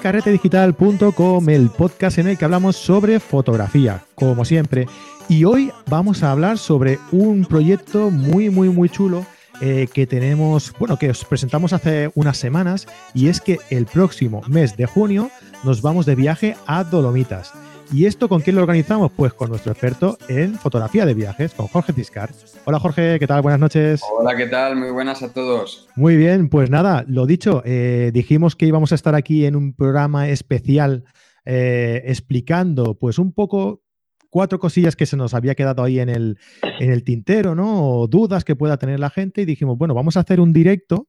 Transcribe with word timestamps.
carretedigital.com, 0.00 1.48
el 1.48 1.70
podcast 1.70 2.18
en 2.18 2.28
el 2.28 2.38
que 2.38 2.44
hablamos 2.44 2.76
sobre 2.76 3.20
fotografía, 3.20 4.04
como 4.14 4.44
siempre. 4.44 4.86
Y 5.28 5.44
hoy 5.44 5.72
vamos 5.88 6.22
a 6.22 6.32
hablar 6.32 6.58
sobre 6.58 6.98
un 7.12 7.44
proyecto 7.44 8.10
muy, 8.10 8.50
muy, 8.50 8.68
muy 8.68 8.88
chulo 8.88 9.24
eh, 9.60 9.88
que 9.92 10.06
tenemos, 10.06 10.72
bueno, 10.78 10.98
que 10.98 11.10
os 11.10 11.24
presentamos 11.24 11.72
hace 11.72 12.10
unas 12.14 12.36
semanas, 12.36 12.86
y 13.14 13.28
es 13.28 13.40
que 13.40 13.58
el 13.70 13.86
próximo 13.86 14.42
mes 14.48 14.76
de 14.76 14.86
junio 14.86 15.30
nos 15.64 15.82
vamos 15.82 16.06
de 16.06 16.14
viaje 16.14 16.56
a 16.66 16.84
Dolomitas. 16.84 17.52
¿Y 17.92 18.06
esto 18.06 18.28
con 18.28 18.40
quién 18.40 18.56
lo 18.56 18.62
organizamos? 18.62 19.12
Pues 19.12 19.32
con 19.32 19.48
nuestro 19.48 19.72
experto 19.72 20.18
en 20.28 20.54
fotografía 20.54 21.06
de 21.06 21.14
viajes, 21.14 21.54
con 21.54 21.68
Jorge 21.68 21.92
Tiscar. 21.92 22.30
Hola 22.64 22.80
Jorge, 22.80 23.18
¿qué 23.18 23.26
tal? 23.26 23.42
Buenas 23.42 23.60
noches. 23.60 24.00
Hola, 24.18 24.36
¿qué 24.36 24.46
tal? 24.46 24.76
Muy 24.76 24.90
buenas 24.90 25.22
a 25.22 25.32
todos. 25.32 25.88
Muy 25.94 26.16
bien, 26.16 26.48
pues 26.48 26.68
nada, 26.68 27.04
lo 27.06 27.26
dicho, 27.26 27.62
eh, 27.64 28.10
dijimos 28.12 28.56
que 28.56 28.66
íbamos 28.66 28.92
a 28.92 28.96
estar 28.96 29.14
aquí 29.14 29.46
en 29.46 29.54
un 29.54 29.74
programa 29.74 30.28
especial 30.28 31.04
eh, 31.44 32.02
explicando 32.06 32.98
pues 32.98 33.18
un 33.18 33.32
poco 33.32 33.82
cuatro 34.30 34.58
cosillas 34.58 34.96
que 34.96 35.06
se 35.06 35.16
nos 35.16 35.32
había 35.32 35.54
quedado 35.54 35.84
ahí 35.84 36.00
en 36.00 36.08
el, 36.08 36.38
en 36.80 36.90
el 36.90 37.04
tintero, 37.04 37.54
¿no? 37.54 38.00
O 38.00 38.08
dudas 38.08 38.44
que 38.44 38.56
pueda 38.56 38.78
tener 38.78 38.98
la 38.98 39.10
gente 39.10 39.42
y 39.42 39.44
dijimos, 39.44 39.78
bueno, 39.78 39.94
vamos 39.94 40.16
a 40.16 40.20
hacer 40.20 40.40
un 40.40 40.52
directo, 40.52 41.08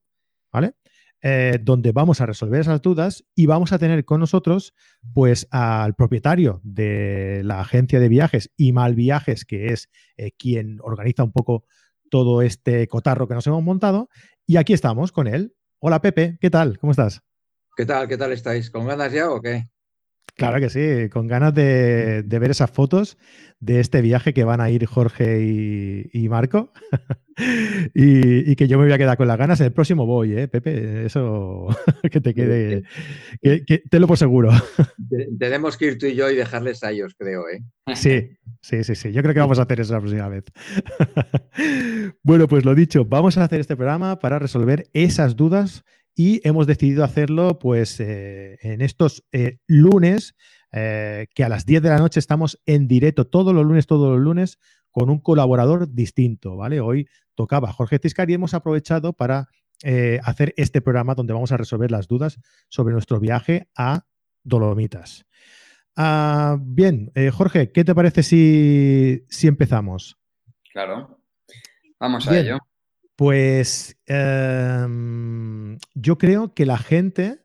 ¿vale? 0.52 0.74
Eh, 1.20 1.58
donde 1.60 1.90
vamos 1.90 2.20
a 2.20 2.26
resolver 2.26 2.60
esas 2.60 2.80
dudas 2.80 3.24
y 3.34 3.46
vamos 3.46 3.72
a 3.72 3.78
tener 3.80 4.04
con 4.04 4.20
nosotros 4.20 4.72
pues 5.14 5.48
al 5.50 5.96
propietario 5.96 6.60
de 6.62 7.42
la 7.42 7.60
agencia 7.60 7.98
de 7.98 8.08
viajes 8.08 8.52
y 8.56 8.72
Mal 8.72 8.94
Viajes, 8.94 9.44
que 9.44 9.72
es 9.72 9.88
eh, 10.16 10.30
quien 10.38 10.78
organiza 10.80 11.24
un 11.24 11.32
poco 11.32 11.64
todo 12.08 12.40
este 12.40 12.86
cotarro 12.86 13.26
que 13.26 13.34
nos 13.34 13.46
hemos 13.48 13.64
montado. 13.64 14.08
Y 14.46 14.58
aquí 14.58 14.72
estamos 14.72 15.10
con 15.10 15.26
él. 15.26 15.56
Hola 15.80 16.00
Pepe, 16.00 16.38
¿qué 16.40 16.50
tal? 16.50 16.78
¿Cómo 16.78 16.92
estás? 16.92 17.20
¿Qué 17.76 17.84
tal? 17.84 18.06
¿Qué 18.06 18.16
tal 18.16 18.30
estáis? 18.30 18.70
¿Con 18.70 18.86
ganas 18.86 19.12
ya 19.12 19.28
o 19.28 19.40
qué? 19.40 19.68
Claro 20.36 20.60
que 20.60 20.70
sí, 20.70 21.08
con 21.10 21.26
ganas 21.26 21.52
de, 21.52 22.24
ver 22.28 22.50
esas 22.50 22.70
fotos 22.70 23.18
de 23.58 23.80
este 23.80 24.00
viaje 24.02 24.32
que 24.32 24.44
van 24.44 24.60
a 24.60 24.70
ir 24.70 24.86
Jorge 24.86 25.40
y, 25.42 26.28
Marco. 26.28 26.72
y, 27.94 28.54
que 28.54 28.68
yo 28.68 28.78
me 28.78 28.84
voy 28.84 28.92
a 28.92 28.98
quedar 28.98 29.16
con 29.16 29.26
las 29.26 29.36
ganas. 29.36 29.58
En 29.60 29.66
el 29.66 29.72
próximo 29.72 30.06
voy, 30.06 30.38
¿eh, 30.38 30.46
Pepe? 30.46 31.06
Eso 31.06 31.66
que 32.10 32.20
te 32.20 32.34
quede. 32.34 32.84
Que, 33.42 33.82
te 33.90 33.98
lo 33.98 34.06
por 34.06 34.16
seguro. 34.16 34.50
Tenemos 35.38 35.76
que 35.76 35.86
ir 35.86 35.98
tú 35.98 36.06
y 36.06 36.14
yo 36.14 36.30
y 36.30 36.36
dejarles 36.36 36.84
a 36.84 36.92
ellos, 36.92 37.14
creo, 37.18 37.48
¿eh? 37.48 37.60
Sí, 37.96 38.38
sí, 38.62 38.84
sí, 38.84 38.94
sí. 38.94 39.12
Yo 39.12 39.22
creo 39.22 39.34
que 39.34 39.40
vamos 39.40 39.58
a 39.58 39.62
hacer 39.62 39.80
eso 39.80 39.94
la 39.94 40.00
próxima 40.00 40.28
vez. 40.28 40.44
bueno, 42.22 42.46
pues 42.46 42.64
lo 42.64 42.76
dicho, 42.76 43.04
vamos 43.04 43.38
a 43.38 43.44
hacer 43.44 43.58
este 43.60 43.76
programa 43.76 44.20
para 44.20 44.38
resolver 44.38 44.88
esas 44.92 45.34
dudas 45.34 45.84
y 46.18 46.40
hemos 46.42 46.66
decidido 46.66 47.04
hacerlo 47.04 47.60
pues 47.60 48.00
eh, 48.00 48.58
en 48.62 48.80
estos 48.80 49.24
eh, 49.30 49.60
lunes, 49.68 50.34
eh, 50.72 51.28
que 51.32 51.44
a 51.44 51.48
las 51.48 51.64
10 51.64 51.80
de 51.80 51.90
la 51.90 51.98
noche 51.98 52.18
estamos 52.18 52.60
en 52.66 52.88
directo 52.88 53.28
todos 53.28 53.54
los 53.54 53.64
lunes, 53.64 53.86
todos 53.86 54.10
los 54.10 54.20
lunes, 54.20 54.58
con 54.90 55.10
un 55.10 55.20
colaborador 55.20 55.94
distinto, 55.94 56.56
¿vale? 56.56 56.80
Hoy 56.80 57.08
tocaba 57.36 57.72
Jorge 57.72 58.00
Tiscar 58.00 58.28
y 58.28 58.34
hemos 58.34 58.52
aprovechado 58.52 59.12
para 59.12 59.48
hacer 60.24 60.54
este 60.56 60.80
programa 60.80 61.14
donde 61.14 61.34
vamos 61.34 61.52
a 61.52 61.56
resolver 61.56 61.92
las 61.92 62.08
dudas 62.08 62.40
sobre 62.68 62.94
nuestro 62.94 63.20
viaje 63.20 63.68
a 63.76 64.06
Dolomitas. 64.42 65.24
Ah, 65.94 66.56
bien, 66.60 67.12
Jorge, 67.32 67.70
¿qué 67.70 67.84
te 67.84 67.94
parece 67.94 68.24
si, 68.24 69.22
si 69.28 69.46
empezamos? 69.46 70.18
Claro, 70.72 71.20
vamos 72.00 72.26
a 72.26 72.40
ello. 72.40 72.58
Pues 73.18 73.98
em, 74.06 75.76
yo 75.96 76.18
creo 76.18 76.54
que 76.54 76.64
la 76.64 76.78
gente, 76.78 77.40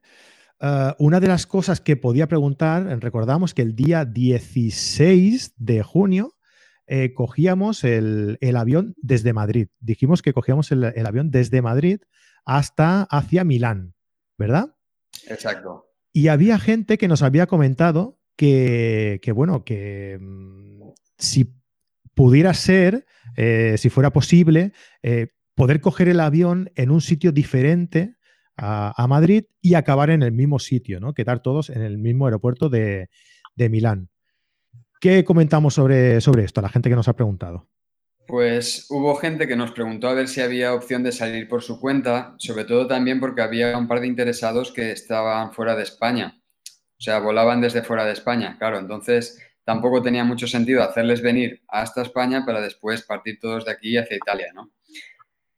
eh, 0.60 0.94
una 1.00 1.20
de 1.20 1.28
las 1.28 1.48
cosas 1.48 1.82
que 1.82 1.98
podía 1.98 2.28
preguntar, 2.28 2.84
recordamos 3.02 3.56
que 3.56 3.64
el 3.64 3.76
día 3.76 4.06
16 4.06 5.56
de 5.58 5.82
junio 5.82 6.36
eh, 6.86 7.16
cogíamos 7.16 7.84
el, 7.84 8.38
avión 8.56 8.94
desde 9.02 9.34
Madrid. 9.34 9.70
Dijimos 9.80 10.22
que 10.22 10.32
cogíamos 10.32 10.72
el, 10.72 10.84
avión 11.08 11.32
desde 11.32 11.64
Madrid 11.64 12.02
hasta 12.46 13.08
hacia 13.10 13.44
Milán, 13.44 13.96
¿verdad? 14.38 14.76
Exacto. 15.28 15.88
Y 16.12 16.28
había 16.28 16.60
gente 16.60 17.00
que 17.00 17.08
nos 17.08 17.24
había 17.24 17.48
comentado 17.48 18.20
que, 18.36 19.20
bueno, 19.34 19.64
que 19.64 20.20
mm, 20.22 20.92
si 21.18 21.52
pudiera 22.14 22.54
ser, 22.54 23.08
eh, 23.36 23.74
si 23.80 23.90
fuera 23.90 24.14
posible, 24.14 24.74
poder 25.56 25.82
coger 25.82 26.10
el 26.10 26.20
avión 26.20 26.72
en 26.76 26.92
un 26.92 27.02
sitio 27.02 27.32
diferente 27.32 28.16
a, 28.58 29.08
Madrid 29.08 29.46
y 29.62 29.74
acabar 29.74 30.10
en 30.10 30.24
el 30.24 30.32
mismo 30.32 30.60
sitio, 30.60 31.00
¿no? 31.00 31.14
Quedar 31.14 31.42
todos 31.42 31.70
en 31.70 31.82
el 31.82 31.98
mismo 31.98 32.26
aeropuerto 32.26 32.70
de, 32.70 33.10
Milán. 33.58 34.10
¿Qué 35.02 35.24
comentamos 35.24 35.74
sobre, 35.74 36.22
sobre 36.22 36.44
esto, 36.44 36.62
la 36.62 36.70
gente 36.70 36.90
que 36.90 36.96
nos 36.96 37.08
ha 37.08 37.16
preguntado? 37.16 37.68
Pues 38.26 38.86
hubo 38.90 39.16
gente 39.16 39.48
que 39.48 39.56
nos 39.56 39.72
preguntó 39.72 40.08
a 40.08 40.14
ver 40.14 40.28
si 40.30 40.40
había 40.42 40.74
opción 40.74 41.04
de 41.04 41.12
salir 41.12 41.48
por 41.50 41.62
su 41.62 41.80
cuenta, 41.80 42.36
sobre 42.38 42.64
todo 42.64 42.88
también 42.88 43.20
porque 43.20 43.42
había 43.42 43.78
un 43.78 43.88
par 43.88 44.00
de 44.00 44.08
interesados 44.08 44.72
que 44.72 44.92
estaban 44.92 45.52
fuera 45.52 45.76
de 45.76 45.84
España, 45.84 46.42
o 46.66 47.02
sea, 47.02 47.20
volaban 47.20 47.60
desde 47.60 47.84
fuera 47.84 48.06
de 48.06 48.14
España, 48.14 48.56
claro, 48.58 48.80
entonces 48.80 49.38
tampoco 49.66 50.02
tenía 50.02 50.24
mucho 50.24 50.48
sentido 50.48 50.82
hacerles 50.82 51.22
venir 51.22 51.64
hasta 51.68 52.02
España 52.02 52.46
para 52.46 52.62
después 52.62 53.04
partir 53.04 53.40
todos 53.42 53.66
de 53.66 53.72
aquí 53.72 53.98
hacia 53.98 54.16
Italia, 54.16 54.48
¿no? 54.56 54.72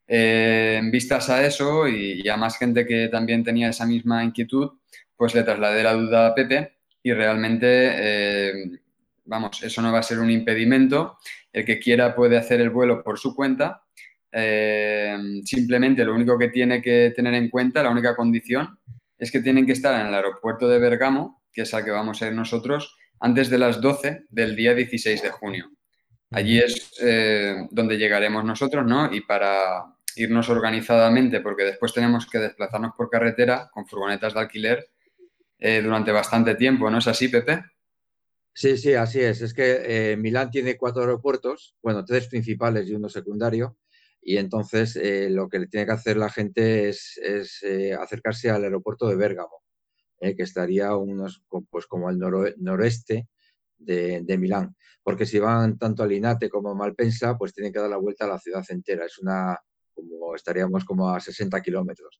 Eh, 0.07 0.77
en 0.79 0.91
vistas 0.91 1.29
a 1.29 1.45
eso 1.45 1.87
y, 1.87 2.27
a 2.29 2.37
más 2.37 2.57
gente 2.57 2.85
que 2.85 3.07
también 3.07 3.43
tenía 3.43 3.69
esa 3.69 3.85
misma 3.85 4.23
inquietud, 4.23 4.71
pues 5.15 5.33
le 5.33 5.43
trasladé 5.43 5.83
la 5.83 5.93
duda 5.93 6.27
a 6.27 6.35
Pepe 6.35 6.73
y 7.01 7.13
realmente, 7.13 7.67
eh, 7.69 8.79
vamos, 9.25 9.63
eso 9.63 9.81
no 9.81 9.91
va 9.91 9.99
a 9.99 10.03
ser 10.03 10.19
un 10.19 10.29
impedimento. 10.29 11.17
El 11.51 11.65
que 11.65 11.79
quiera 11.79 12.15
puede 12.15 12.37
hacer 12.37 12.61
el 12.61 12.69
vuelo 12.69 13.03
por 13.03 13.17
su 13.17 13.35
cuenta. 13.35 13.83
Eh, 14.31 15.17
simplemente 15.45 16.03
lo 16.03 16.13
único 16.13 16.37
que 16.37 16.49
tiene 16.49 16.81
que 16.81 17.13
tener 17.15 17.33
en 17.33 17.49
cuenta, 17.49 17.81
la 17.81 17.89
única 17.89 18.15
condición, 18.15 18.77
es 19.17 19.31
que 19.31 19.39
tienen 19.39 19.65
que 19.65 19.71
estar 19.71 19.99
en 19.99 20.07
el 20.07 20.13
aeropuerto 20.13 20.67
de 20.67 20.79
Bergamo, 20.79 21.41
que 21.53 21.61
es 21.61 21.73
al 21.73 21.85
que 21.85 21.91
vamos 21.91 22.21
a 22.21 22.27
ir 22.27 22.33
nosotros, 22.33 22.97
antes 23.21 23.49
de 23.49 23.57
las 23.57 23.79
12 23.79 24.25
del 24.29 24.55
día 24.55 24.73
16 24.73 25.21
de 25.21 25.29
junio. 25.29 25.71
Allí 26.31 26.59
es 26.59 26.91
donde 27.71 27.97
llegaremos 27.97 28.43
nosotros, 28.43 28.85
¿no? 28.85 29.13
Y 29.13 29.21
para, 29.21 29.94
irnos 30.17 30.49
organizadamente, 30.49 31.41
porque 31.41 31.63
después 31.63 31.93
tenemos 31.93 32.27
que 32.27 32.39
desplazarnos 32.39 32.93
por 32.95 33.09
carretera 33.09 33.69
con 33.71 33.85
furgonetas 33.85 34.33
de 34.33 34.39
alquiler 34.39 34.89
eh, 35.59 35.81
durante 35.81 36.11
bastante 36.11 36.55
tiempo, 36.55 36.89
¿no 36.89 36.97
es 36.97 37.07
así, 37.07 37.27
Pepe? 37.27 37.63
Sí, 38.53 38.77
sí, 38.77 38.93
así 38.93 39.21
es. 39.21 39.41
Es 39.41 39.53
que 39.53 40.11
eh, 40.11 40.17
Milán 40.17 40.51
tiene 40.51 40.77
cuatro 40.77 41.01
aeropuertos, 41.01 41.75
bueno, 41.81 42.05
tres 42.05 42.27
principales 42.27 42.87
y 42.87 42.95
uno 42.95 43.09
secundario, 43.09 43.77
y 44.21 44.37
entonces 44.37 44.95
eh, 44.95 45.29
lo 45.29 45.49
que 45.49 45.59
le 45.59 45.67
tiene 45.67 45.85
que 45.85 45.91
hacer 45.91 46.17
la 46.17 46.29
gente 46.29 46.89
es, 46.89 47.19
acercarse 47.99 48.49
al 48.49 48.63
aeropuerto 48.63 49.07
de 49.07 49.15
Bérgamo, 49.15 49.63
que 50.19 50.43
estaría 50.43 50.95
unos, 50.95 51.43
pues, 51.69 51.85
como 51.85 52.07
al 52.07 52.17
noreste 52.17 53.27
de, 53.77 54.21
de, 54.23 54.37
Milán. 54.37 54.75
Porque 55.03 55.25
si 55.25 55.37
van 55.39 55.77
tanto 55.77 56.03
a 56.03 56.07
Linate 56.07 56.49
como 56.49 56.71
a 56.71 56.75
Malpensa, 56.75 57.37
pues 57.37 57.53
tienen 57.53 57.71
que 57.71 57.79
dar 57.79 57.89
la 57.89 57.97
vuelta 57.97 58.25
a 58.25 58.29
la 58.29 58.39
ciudad 58.39 58.65
entera. 58.69 59.05
Es 59.05 59.19
una, 59.19 59.59
como 59.95 60.35
estaríamos 60.35 60.85
como 60.85 61.09
a 61.09 61.19
60 61.19 61.61
kilómetros. 61.61 62.19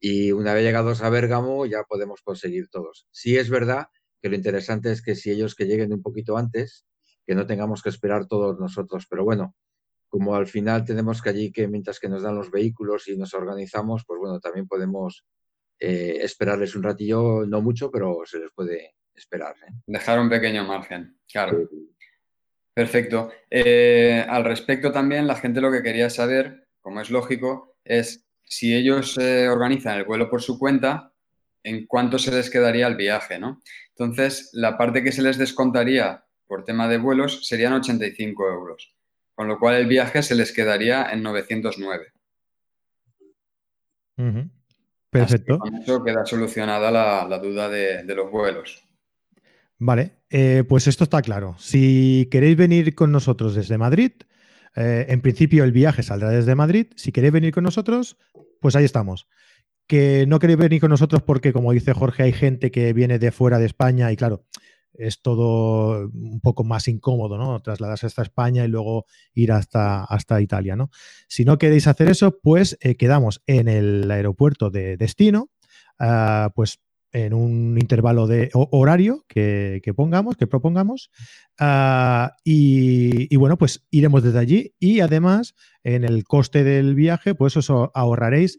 Y 0.00 0.32
una 0.32 0.52
vez 0.52 0.64
llegados 0.64 1.02
a 1.02 1.10
Bérgamo 1.10 1.64
ya 1.64 1.84
podemos 1.84 2.22
conseguir 2.22 2.68
todos. 2.68 3.06
Sí 3.12 3.36
es 3.36 3.48
verdad 3.48 3.86
que 4.20 4.28
lo 4.28 4.36
interesante 4.36 4.92
es 4.92 5.02
que 5.02 5.14
si 5.14 5.30
ellos 5.30 5.54
que 5.54 5.66
lleguen 5.66 5.92
un 5.92 6.02
poquito 6.02 6.36
antes, 6.36 6.84
que 7.26 7.34
no 7.34 7.46
tengamos 7.46 7.82
que 7.82 7.88
esperar 7.88 8.26
todos 8.26 8.58
nosotros. 8.58 9.06
Pero 9.08 9.24
bueno, 9.24 9.54
como 10.08 10.34
al 10.34 10.46
final 10.46 10.84
tenemos 10.84 11.22
que 11.22 11.30
allí 11.30 11.52
que 11.52 11.68
mientras 11.68 11.98
que 11.98 12.08
nos 12.08 12.22
dan 12.22 12.36
los 12.36 12.50
vehículos 12.50 13.08
y 13.08 13.16
nos 13.16 13.32
organizamos, 13.34 14.04
pues 14.06 14.20
bueno, 14.20 14.40
también 14.40 14.66
podemos 14.66 15.24
eh, 15.78 16.18
esperarles 16.20 16.76
un 16.76 16.82
ratillo, 16.82 17.46
no 17.46 17.60
mucho, 17.60 17.90
pero 17.90 18.20
se 18.24 18.38
les 18.38 18.50
puede 18.52 18.94
esperar. 19.14 19.56
¿eh? 19.66 19.72
Dejar 19.86 20.20
un 20.20 20.28
pequeño 20.28 20.64
margen, 20.64 21.18
claro. 21.30 21.68
Perfecto. 22.74 23.30
Eh, 23.50 24.24
al 24.28 24.44
respecto 24.44 24.92
también, 24.92 25.26
la 25.26 25.36
gente 25.36 25.60
lo 25.60 25.70
que 25.70 25.82
quería 25.82 26.08
saber 26.08 26.61
como 26.82 27.00
es 27.00 27.10
lógico, 27.10 27.76
es 27.84 28.26
si 28.44 28.74
ellos 28.74 29.16
eh, 29.16 29.48
organizan 29.48 29.96
el 29.98 30.04
vuelo 30.04 30.28
por 30.28 30.42
su 30.42 30.58
cuenta, 30.58 31.12
en 31.64 31.86
cuánto 31.86 32.18
se 32.18 32.32
les 32.32 32.50
quedaría 32.50 32.86
el 32.86 32.96
viaje, 32.96 33.38
¿no? 33.38 33.62
Entonces, 33.90 34.50
la 34.52 34.76
parte 34.76 35.02
que 35.02 35.12
se 35.12 35.22
les 35.22 35.38
descontaría 35.38 36.24
por 36.46 36.64
tema 36.64 36.88
de 36.88 36.98
vuelos 36.98 37.46
serían 37.46 37.72
85 37.72 38.48
euros, 38.48 38.94
con 39.34 39.48
lo 39.48 39.58
cual 39.58 39.76
el 39.76 39.86
viaje 39.86 40.22
se 40.22 40.34
les 40.34 40.52
quedaría 40.52 41.10
en 41.10 41.22
909. 41.22 42.12
Perfecto. 45.10 45.58
con 45.58 45.74
eso 45.74 46.04
queda 46.04 46.24
solucionada 46.24 46.90
la, 46.90 47.38
duda 47.38 47.68
de, 47.68 48.04
los 48.14 48.30
vuelos. 48.30 48.82
Vale, 49.78 50.18
eh, 50.30 50.64
pues 50.68 50.86
esto 50.86 51.04
está 51.04 51.22
claro. 51.22 51.54
Si 51.58 52.28
queréis 52.30 52.56
venir 52.56 52.94
con 52.94 53.10
nosotros 53.10 53.54
desde 53.54 53.78
Madrid, 53.78 54.12
eh, 54.76 55.06
en 55.08 55.20
principio 55.20 55.64
el 55.64 55.72
viaje 55.72 56.02
saldrá 56.02 56.30
desde 56.30 56.54
Madrid. 56.54 56.86
Si 56.96 57.12
queréis 57.12 57.32
venir 57.32 57.52
con 57.52 57.64
nosotros, 57.64 58.16
pues 58.60 58.76
ahí 58.76 58.84
estamos. 58.84 59.26
que 59.86 60.26
no 60.26 60.38
queréis 60.38 60.58
venir 60.58 60.80
con 60.80 60.90
nosotros 60.90 61.22
porque, 61.22 61.52
como 61.52 61.72
dice 61.72 61.92
Jorge, 61.92 62.22
hay 62.22 62.32
gente 62.32 62.70
que 62.70 62.92
viene 62.94 63.18
de 63.18 63.32
fuera 63.32 63.58
de 63.58 63.66
España 63.66 64.10
y 64.12 64.16
claro, 64.16 64.46
es 64.94 65.22
todo 65.22 66.08
un 66.08 66.40
poco 66.40 66.64
más 66.64 66.88
incómodo, 66.88 67.36
¿no? 67.38 67.60
Trasladarse 67.60 68.06
hasta 68.06 68.22
España 68.22 68.64
y 68.64 68.68
luego 68.68 69.06
ir 69.34 69.52
hasta, 69.52 70.04
hasta 70.04 70.40
Italia, 70.40 70.76
¿no? 70.76 70.90
Si 71.28 71.44
no 71.44 71.58
queréis 71.58 71.86
hacer 71.86 72.08
eso, 72.08 72.38
pues 72.42 72.78
eh, 72.80 72.96
quedamos 72.96 73.42
en 73.46 73.68
el 73.68 74.10
aeropuerto 74.10 74.70
de 74.70 74.96
destino, 74.96 75.50
ah, 75.98 76.52
pues 76.54 76.80
en 77.12 77.34
un 77.34 77.78
intervalo 77.78 78.26
de 78.26 78.50
horario 78.52 79.24
que, 79.28 79.80
pongamos, 79.94 80.36
que 80.36 80.46
propongamos, 80.46 81.10
ah, 81.58 82.32
y, 82.44 83.34
bueno, 83.36 83.58
pues 83.58 83.86
iremos 83.90 84.22
desde 84.22 84.38
allí 84.38 84.74
y 84.78 85.00
además 85.00 85.54
en 85.84 86.04
el 86.04 86.24
coste 86.24 86.64
del 86.64 86.94
viaje, 86.94 87.34
pues 87.34 87.56
os 87.56 87.70
ahorraréis 87.70 88.58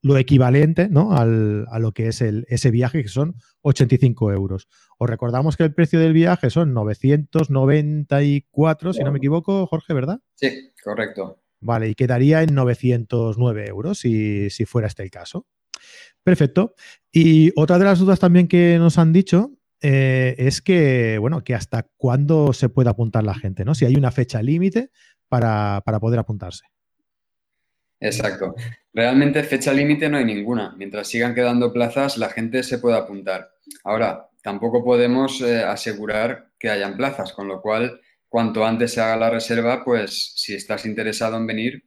lo 0.00 0.16
equivalente 0.16 0.88
¿no? 0.88 1.12
Al, 1.12 1.66
a 1.70 1.78
lo 1.78 1.92
que 1.92 2.08
es 2.08 2.20
el, 2.20 2.46
ese 2.48 2.70
viaje, 2.70 3.02
que 3.02 3.08
son 3.08 3.36
85 3.62 4.32
euros. 4.32 4.68
Os 4.98 5.08
recordamos 5.08 5.56
que 5.56 5.64
el 5.64 5.74
precio 5.74 5.98
del 5.98 6.12
viaje 6.12 6.50
son 6.50 6.72
994, 6.72 8.92
si 8.92 9.02
no 9.02 9.12
me 9.12 9.18
equivoco, 9.18 9.66
Jorge, 9.66 9.94
¿verdad? 9.94 10.20
Sí, 10.34 10.72
correcto. 10.84 11.42
Vale, 11.60 11.88
y 11.88 11.94
quedaría 11.94 12.42
en 12.42 12.54
909 12.54 13.66
euros 13.66 13.98
si, 13.98 14.48
si 14.50 14.64
fuera 14.64 14.86
este 14.86 15.02
el 15.02 15.10
caso. 15.10 15.46
Perfecto. 16.22 16.74
Y 17.12 17.52
otra 17.56 17.78
de 17.78 17.84
las 17.84 17.98
dudas 17.98 18.18
también 18.18 18.48
que 18.48 18.78
nos 18.78 18.98
han 18.98 19.12
dicho 19.12 19.52
eh, 19.80 20.34
es 20.38 20.60
que, 20.60 21.18
bueno, 21.18 21.42
que 21.44 21.54
hasta 21.54 21.88
cuándo 21.96 22.52
se 22.52 22.68
puede 22.68 22.90
apuntar 22.90 23.24
la 23.24 23.34
gente, 23.34 23.64
¿no? 23.64 23.74
Si 23.74 23.84
hay 23.84 23.94
una 23.94 24.10
fecha 24.10 24.42
límite 24.42 24.90
para, 25.28 25.82
para 25.84 26.00
poder 26.00 26.18
apuntarse. 26.18 26.64
Exacto. 28.00 28.54
Realmente 28.92 29.42
fecha 29.42 29.72
límite 29.72 30.08
no 30.08 30.18
hay 30.18 30.24
ninguna. 30.24 30.74
Mientras 30.76 31.08
sigan 31.08 31.34
quedando 31.34 31.72
plazas, 31.72 32.16
la 32.16 32.28
gente 32.30 32.62
se 32.62 32.78
puede 32.78 32.96
apuntar. 32.96 33.50
Ahora, 33.84 34.28
tampoco 34.42 34.84
podemos 34.84 35.40
eh, 35.40 35.62
asegurar 35.62 36.50
que 36.58 36.70
hayan 36.70 36.96
plazas, 36.96 37.32
con 37.32 37.48
lo 37.48 37.60
cual, 37.60 38.00
cuanto 38.28 38.64
antes 38.64 38.92
se 38.92 39.00
haga 39.00 39.16
la 39.16 39.30
reserva, 39.30 39.84
pues 39.84 40.32
si 40.36 40.54
estás 40.54 40.86
interesado 40.86 41.36
en 41.36 41.46
venir, 41.46 41.84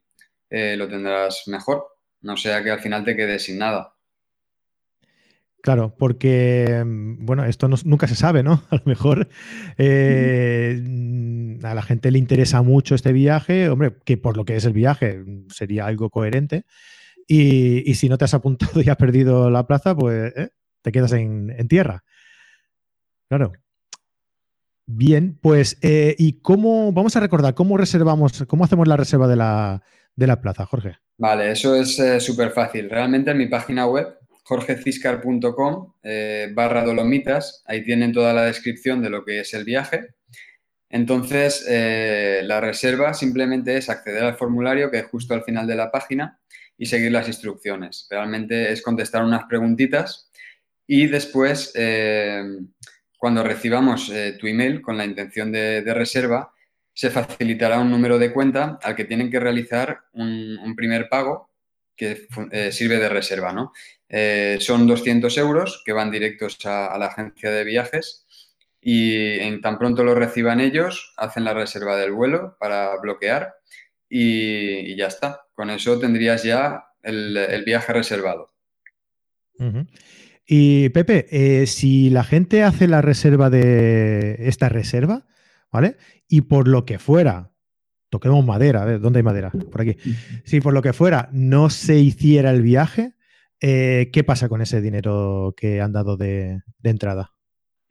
eh, 0.50 0.76
lo 0.76 0.88
tendrás 0.88 1.44
mejor. 1.48 1.91
No 2.22 2.38
sea 2.38 2.64
que 2.64 2.72
al 2.72 2.80
final 2.80 3.04
te 3.04 3.16
quedes 3.16 3.44
sin 3.44 3.58
nada. 3.58 3.96
Claro, 5.62 5.96
porque, 5.98 6.84
mm, 6.84 7.26
bueno, 7.26 7.46
esto 7.46 7.68
nunca 7.86 8.08
se 8.08 8.16
sabe, 8.16 8.44
¿no? 8.44 8.64
A 8.72 8.78
lo 8.78 8.82
mejor 8.86 9.30
eh, 9.78 10.82
a 11.64 11.76
la 11.76 11.82
gente 11.84 12.10
le 12.12 12.18
interesa 12.18 12.62
mucho 12.64 12.96
este 12.96 13.14
viaje, 13.14 13.70
hombre, 13.70 13.96
que 14.04 14.18
por 14.18 14.38
lo 14.38 14.46
que 14.46 14.56
es 14.56 14.66
el 14.66 14.74
viaje 14.74 15.20
mm, 15.20 15.50
sería 15.50 15.86
algo 15.86 16.10
coherente. 16.10 16.66
Y, 17.28 17.94
si 17.96 18.10
no 18.10 18.18
te 18.18 18.26
has 18.26 18.34
apuntado 18.34 18.82
y 18.82 18.90
has 18.90 18.98
perdido 18.98 19.50
la 19.50 19.66
plaza, 19.68 19.96
pues 19.96 20.34
eh, 20.36 20.50
te 20.82 20.92
quedas 20.92 21.14
en, 21.14 21.68
tierra. 21.70 22.04
Claro. 23.30 23.54
Bien, 24.86 25.38
pues, 25.40 25.78
eh, 25.82 26.16
¿y 26.18 26.42
cómo, 26.42 26.92
vamos 26.92 27.16
a 27.16 27.22
recordar, 27.22 27.54
cómo 27.54 27.78
reservamos, 27.78 28.44
cómo 28.48 28.66
hacemos 28.66 28.88
la 28.88 28.98
reserva 28.98 29.28
de 29.28 29.38
la, 29.38 29.82
de 30.16 30.28
la 30.28 30.42
plaza, 30.42 30.66
Jorge? 30.66 30.98
Vale, 31.18 31.52
eso 31.52 31.76
es 31.76 32.24
súper 32.24 32.52
fácil. 32.52 32.90
Realmente 32.90 33.32
en 33.32 33.38
mi 33.38 33.48
página 33.48 33.86
web 33.86 34.18
jorgeciscar.com 34.44 35.94
eh. 36.04 36.54
Ahí 37.66 37.84
tienen 37.84 38.12
toda 38.12 38.34
la 38.34 38.44
descripción 38.44 39.02
de 39.02 39.10
lo 39.10 39.24
que 39.24 39.40
es 39.40 39.54
el 39.54 39.64
viaje. 39.64 40.10
Entonces, 40.90 41.66
eh, 41.70 42.42
la 42.44 42.60
reserva 42.60 43.14
simplemente 43.14 43.78
es 43.78 43.90
acceder 43.90 44.24
al 44.26 44.36
formulario 44.36 44.92
que 44.92 45.00
es 45.00 45.06
justo 45.06 45.34
al 45.34 45.44
final 45.44 45.68
de 45.68 45.76
la 45.76 45.90
página 45.90 46.40
y 46.78 46.88
seguir 46.88 47.14
las 47.14 47.28
instrucciones. 47.28 48.08
Realmente 48.10 48.72
es 48.72 48.82
contestar 48.82 49.24
unas 49.24 49.46
preguntitas 49.46 50.30
y 50.86 51.08
después, 51.08 51.72
eh, 51.76 52.44
cuando 53.18 53.44
recibamos 53.44 54.12
tu 54.40 54.48
email 54.48 54.82
con 54.82 54.98
la 54.98 55.06
intención 55.06 55.52
de, 55.52 55.94
reserva, 55.94 56.54
se 57.02 57.10
facilitará 57.10 57.80
un 57.80 57.90
número 57.90 58.20
de 58.20 58.32
cuenta 58.32 58.78
al 58.84 58.96
que 58.96 59.06
tienen 59.06 59.32
que 59.32 59.40
realizar 59.40 60.02
un, 60.14 60.76
primer 60.76 61.10
pago 61.10 61.50
que 61.96 62.28
sirve 62.72 63.00
de 63.00 63.10
reserva, 63.10 63.52
¿no? 63.52 63.74
Eh, 64.08 64.60
son 64.60 64.86
200 64.86 65.36
euros 65.40 65.82
que 65.84 65.94
van 65.94 66.12
directos 66.12 66.64
a, 66.64 66.96
la 67.00 67.08
agencia 67.08 67.50
de 67.50 67.64
viajes 67.64 68.28
y 68.80 69.40
en 69.40 69.62
tan 69.62 69.80
pronto 69.80 70.04
lo 70.04 70.14
reciban 70.14 70.60
ellos, 70.60 71.16
hacen 71.18 71.44
la 71.44 71.56
reserva 71.56 71.98
del 71.98 72.12
vuelo 72.12 72.56
para 72.60 72.96
bloquear 72.98 73.56
y, 74.08 74.96
ya 74.96 75.08
está. 75.08 75.42
Con 75.56 75.72
eso 75.72 75.98
tendrías 75.98 76.44
ya 76.44 76.84
el, 77.02 77.64
viaje 77.66 77.94
reservado. 77.94 78.54
Y 80.46 80.90
Pepe, 80.90 81.26
eh, 81.32 81.66
si 81.66 82.12
la 82.12 82.24
gente 82.24 82.62
hace 82.62 82.88
la 82.88 83.02
reserva 83.02 83.50
de 83.50 84.36
esta 84.48 84.70
reserva, 84.70 85.26
¿vale? 85.72 85.98
Y 86.28 86.42
por 86.42 86.68
lo 86.68 86.86
que 86.86 87.00
fuera, 87.00 87.52
toquemos 88.10 88.46
madera, 88.46 88.84
a 88.84 88.86
ver, 88.86 89.00
¿dónde 89.00 89.20
hay 89.20 89.24
madera? 89.24 89.52
Por 89.52 89.82
aquí. 89.82 89.98
Si 90.44 90.62
por 90.62 90.74
lo 90.74 90.82
que 90.82 90.94
fuera 90.94 91.30
no 91.32 91.70
se 91.70 91.98
hiciera 91.98 92.52
el 92.52 92.62
viaje, 92.62 93.16
eh, 93.64 94.10
¿Qué 94.12 94.24
pasa 94.24 94.50
con 94.50 94.62
ese 94.62 94.82
dinero 94.82 95.54
que 95.56 95.82
han 95.82 95.94
dado 95.94 96.18
de, 96.18 96.64
entrada? 96.82 97.32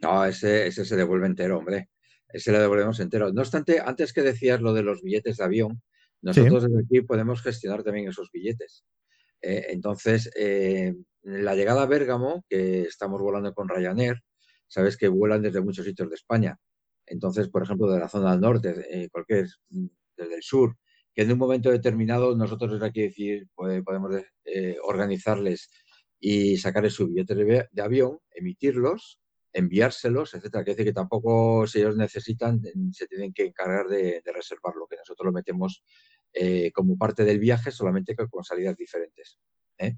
No, 0.01 0.25
ese, 0.25 0.73
se 0.73 0.97
devuelve 0.97 1.29
entero, 1.29 1.59
hombre. 1.59 1.91
Ese 2.29 2.51
lo 2.51 2.61
devolvemos 2.61 2.99
entero. 2.99 3.33
No 3.33 3.41
obstante, 3.41 3.81
antes 3.81 4.13
que 4.13 4.23
decías 4.23 4.61
lo 4.61 4.75
de 4.75 4.83
los 4.83 5.01
billetes 5.01 5.37
de 5.37 5.45
avión, 5.45 5.81
nosotros 6.23 6.65
desde 6.65 6.81
aquí 6.81 7.01
podemos 7.03 7.41
gestionar 7.41 7.85
también 7.85 8.09
esos 8.09 8.31
billetes. 8.33 8.85
Eh, 9.43 9.67
entonces, 9.71 10.31
eh, 10.35 10.95
la 11.23 11.55
llegada 11.55 11.83
a 11.83 11.87
Bérgamo, 11.87 12.45
que 12.49 12.83
estamos 12.83 13.21
volando 13.21 13.55
con 13.55 13.69
Ryanair, 13.69 14.21
sabes 14.67 14.97
que 14.97 15.07
vuelan 15.07 15.43
desde 15.43 15.61
muchos 15.61 15.85
sitios 15.85 16.09
de 16.09 16.17
España. 16.17 16.59
Entonces, 17.11 17.49
por 17.49 17.65
ejemplo, 17.65 17.91
de 17.91 17.99
la 17.99 18.09
zona 18.09 18.31
del 18.31 18.41
norte, 18.41 19.09
cualquier, 19.11 19.49
desde 19.69 20.35
el 20.37 20.43
sur, 20.43 20.77
que 21.15 21.23
en 21.23 21.33
un 21.33 21.39
momento 21.39 21.71
determinado 21.71 22.37
nosotros 22.37 22.73
desde 22.73 22.87
aquí 22.87 23.03
decir, 23.03 23.49
podemos 23.55 24.15
eh, 24.45 24.77
organizarles 24.83 25.71
y 26.21 26.57
sacarles 26.57 26.95
su 26.95 27.09
billete 27.09 27.35
de, 27.35 27.83
avión, 27.83 28.19
emitirlos, 28.31 29.19
enviárselos, 29.53 30.35
etcétera. 30.35 30.65
Que 30.65 30.71
decir 30.73 30.87
que 30.87 30.93
tampoco, 30.93 31.67
si 31.67 31.81
ellos 31.81 31.97
necesitan, 31.97 32.61
se 32.93 33.07
tienen 33.09 33.33
que 33.33 33.47
encargar 33.47 33.89
de, 33.89 34.23
reservarlo, 34.33 34.87
que 34.87 34.97
nosotros 34.97 35.27
lo 35.27 35.33
metemos 35.33 35.83
eh, 36.33 36.71
como 36.73 36.97
parte 36.97 37.25
del 37.25 37.41
viaje, 37.41 37.73
solamente 37.73 38.15
con 38.15 38.45
salidas 38.45 38.77
diferentes. 38.77 39.39
¿eh? 39.79 39.97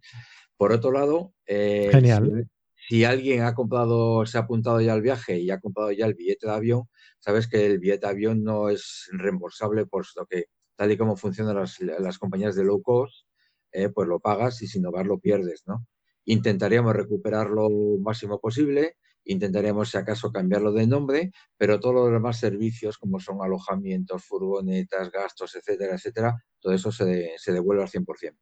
Por 0.57 0.73
otro 0.73 0.93
lado, 0.93 1.35
Genial. 1.45 2.49
Si, 2.89 3.05
alguien 3.05 3.43
ha 3.43 3.55
comprado, 3.55 4.27
se 4.27 4.39
ha 4.39 4.43
apuntado 4.43 4.81
ya 4.81 4.93
al 4.93 5.03
viaje 5.03 5.39
y 5.39 5.51
ha 5.51 5.61
comprado 5.61 5.93
ya 5.93 6.07
el 6.07 6.15
billete 6.15 6.47
de 6.47 6.53
avión, 6.53 6.89
sabes 7.21 7.49
que 7.49 7.65
el 7.67 7.79
billete 7.79 8.07
de 8.07 8.13
avión 8.13 8.45
no 8.45 8.69
es 8.69 9.09
reembolsable 9.13 9.87
por 9.87 10.05
lo 10.17 10.27
que 10.27 10.47
tal 10.77 10.91
y 10.93 10.97
como 10.97 11.17
funcionan 11.17 11.57
las, 11.57 12.19
compañías 12.19 12.57
de 12.57 12.65
low 12.65 12.83
cost, 12.83 13.27
eh, 13.73 13.89
pues 13.89 14.09
lo 14.09 14.21
pagas 14.21 14.63
y 14.63 14.67
sin 14.67 14.83
vas 14.83 15.07
lo 15.07 15.19
pierdes, 15.19 15.63
¿no? 15.67 15.87
Intentaríamos 16.25 16.95
recuperarlo 16.95 17.69
lo 17.69 17.99
máximo 18.01 18.41
posible, 18.41 18.97
intentaríamos 19.25 19.91
si 19.91 19.99
acaso 19.99 20.33
cambiarlo 20.33 20.73
de 20.73 20.87
nombre, 20.87 21.33
pero 21.57 21.81
todos 21.81 21.95
los 21.95 22.13
demás 22.13 22.39
servicios 22.39 22.99
como 22.99 23.21
son 23.21 23.43
alojamientos, 23.43 24.25
furgonetas, 24.25 25.11
gastos, 25.11 25.55
etcétera, 25.55 25.95
etcétera, 25.95 26.45
todo 26.61 26.73
eso 26.73 26.93
se, 26.93 27.33
se 27.39 27.53
devuelve 27.53 27.83
al 27.83 27.89
100%. 27.89 28.37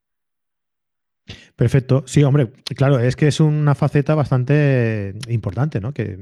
Perfecto. 1.55 2.03
Sí, 2.07 2.23
hombre, 2.23 2.51
claro, 2.75 2.99
es 2.99 3.15
que 3.15 3.27
es 3.27 3.39
una 3.39 3.75
faceta 3.75 4.15
bastante 4.15 5.13
importante, 5.29 5.79
¿no? 5.79 5.93
Que 5.93 6.17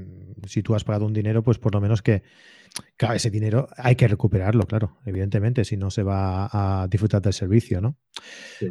si 0.48 0.64
tú 0.64 0.76
has 0.76 0.84
pagado 0.84 1.06
un 1.06 1.14
dinero, 1.14 1.44
pues 1.44 1.58
por 1.58 1.74
lo 1.74 1.82
menos 1.82 2.02
que, 2.02 2.24
claro, 2.98 3.16
ese 3.16 3.30
dinero 3.30 3.68
hay 3.78 3.96
que 3.96 4.08
recuperarlo, 4.08 4.66
claro, 4.66 4.98
evidentemente, 5.06 5.64
si 5.66 5.78
no 5.78 5.90
se 5.90 6.04
va 6.04 6.50
a 6.52 6.88
disfrutar 6.88 7.22
del 7.22 7.34
servicio, 7.34 7.82
¿no? 7.82 7.98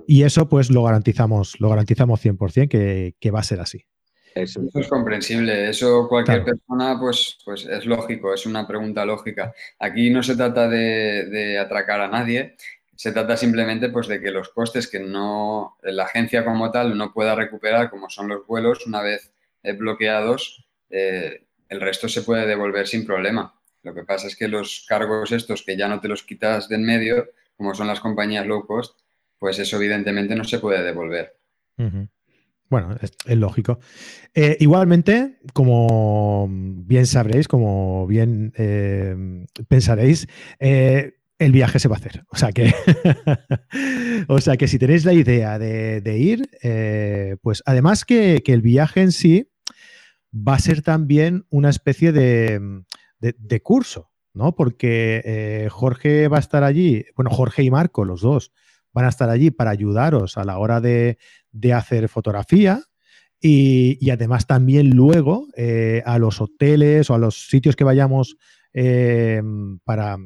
Y 0.06 0.22
eso, 0.22 0.48
pues 0.48 0.70
lo 0.70 0.82
garantizamos, 0.82 1.60
lo 1.60 1.68
garantizamos 1.68 2.20
100% 2.24 2.68
que, 2.68 3.14
que 3.18 3.30
va 3.30 3.40
a 3.40 3.44
ser 3.44 3.60
así. 3.60 3.84
Eso, 4.34 4.62
es 4.72 4.86
comprensible, 4.86 5.68
eso 5.68 6.06
cualquier 6.08 6.44
persona, 6.44 6.96
pues, 7.00 7.38
pues 7.44 7.66
es 7.66 7.86
lógico, 7.86 8.32
es 8.32 8.46
una 8.46 8.68
pregunta 8.68 9.04
lógica. 9.04 9.52
Aquí 9.80 10.10
no 10.10 10.22
se 10.22 10.36
trata 10.36 10.68
de, 10.68 11.26
de 11.26 11.58
atracar 11.58 12.00
a 12.00 12.08
nadie, 12.08 12.56
se 12.98 13.12
trata 13.12 13.36
simplemente 13.36 13.90
pues, 13.90 14.08
de 14.08 14.20
que 14.20 14.32
los 14.32 14.48
costes 14.48 14.88
que 14.88 14.98
no 14.98 15.76
la 15.84 16.02
agencia 16.02 16.44
como 16.44 16.72
tal 16.72 16.98
no 16.98 17.12
pueda 17.12 17.36
recuperar, 17.36 17.90
como 17.90 18.10
son 18.10 18.26
los 18.26 18.44
vuelos, 18.44 18.88
una 18.88 19.02
vez 19.02 19.32
eh, 19.62 19.72
bloqueados, 19.72 20.66
eh, 20.90 21.44
el 21.68 21.80
resto 21.80 22.08
se 22.08 22.22
puede 22.22 22.44
devolver 22.44 22.88
sin 22.88 23.06
problema. 23.06 23.54
Lo 23.84 23.94
que 23.94 24.02
pasa 24.02 24.26
es 24.26 24.34
que 24.34 24.48
los 24.48 24.84
cargos 24.88 25.30
estos 25.30 25.62
que 25.62 25.76
ya 25.76 25.86
no 25.86 26.00
te 26.00 26.08
los 26.08 26.24
quitas 26.24 26.68
de 26.68 26.74
en 26.74 26.86
medio, 26.86 27.28
como 27.56 27.72
son 27.72 27.86
las 27.86 28.00
compañías 28.00 28.48
low 28.48 28.66
cost, 28.66 28.98
pues 29.38 29.60
eso 29.60 29.76
evidentemente 29.76 30.34
no 30.34 30.42
se 30.42 30.58
puede 30.58 30.82
devolver. 30.82 31.36
Bueno, 32.68 32.96
es, 33.00 33.12
lógico. 33.36 33.78
Eh, 34.34 34.56
igualmente, 34.58 35.38
como 35.52 36.48
bien 36.50 37.06
sabréis, 37.06 37.46
como 37.46 38.08
bien 38.08 38.52
pensaréis, 39.68 40.26
el 41.38 41.52
viaje 41.52 41.78
se 41.78 41.88
va 41.88 41.96
a 41.96 41.98
hacer. 41.98 42.24
O 42.30 42.36
sea 42.36 42.52
que, 42.52 42.74
o 44.28 44.40
sea 44.40 44.56
que 44.56 44.68
si 44.68 44.78
tenéis 44.78 45.04
la 45.04 45.12
idea 45.12 45.58
de, 45.58 46.18
ir, 46.18 46.50
eh, 46.62 47.36
pues 47.42 47.62
además 47.64 48.04
que, 48.04 48.42
el 48.44 48.62
viaje 48.62 49.02
en 49.02 49.12
sí 49.12 49.50
va 50.32 50.54
a 50.54 50.58
ser 50.58 50.82
también 50.82 51.46
una 51.50 51.70
especie 51.70 52.12
de, 52.12 53.60
curso, 53.62 54.10
¿no? 54.34 54.54
Porque 54.54 55.22
eh, 55.24 55.68
Jorge 55.70 56.28
va 56.28 56.38
a 56.38 56.40
estar 56.40 56.64
allí, 56.64 57.04
bueno, 57.14 57.30
Jorge 57.30 57.62
y 57.62 57.70
Marco, 57.70 58.04
los 58.04 58.20
dos, 58.20 58.52
van 58.92 59.04
a 59.04 59.10
estar 59.10 59.30
allí 59.30 59.50
para 59.50 59.70
ayudaros 59.70 60.38
a 60.38 60.44
la 60.44 60.58
hora 60.58 60.80
de, 60.80 61.18
hacer 61.74 62.08
fotografía. 62.08 62.82
Y, 63.40 64.10
además 64.10 64.48
también 64.48 64.90
luego 64.90 65.46
eh, 65.56 66.02
a 66.04 66.18
los 66.18 66.40
hoteles 66.40 67.08
o 67.08 67.14
a 67.14 67.18
los 67.18 67.48
sitios 67.48 67.76
que 67.76 67.84
vayamos 67.84 68.36
para, 69.84 70.16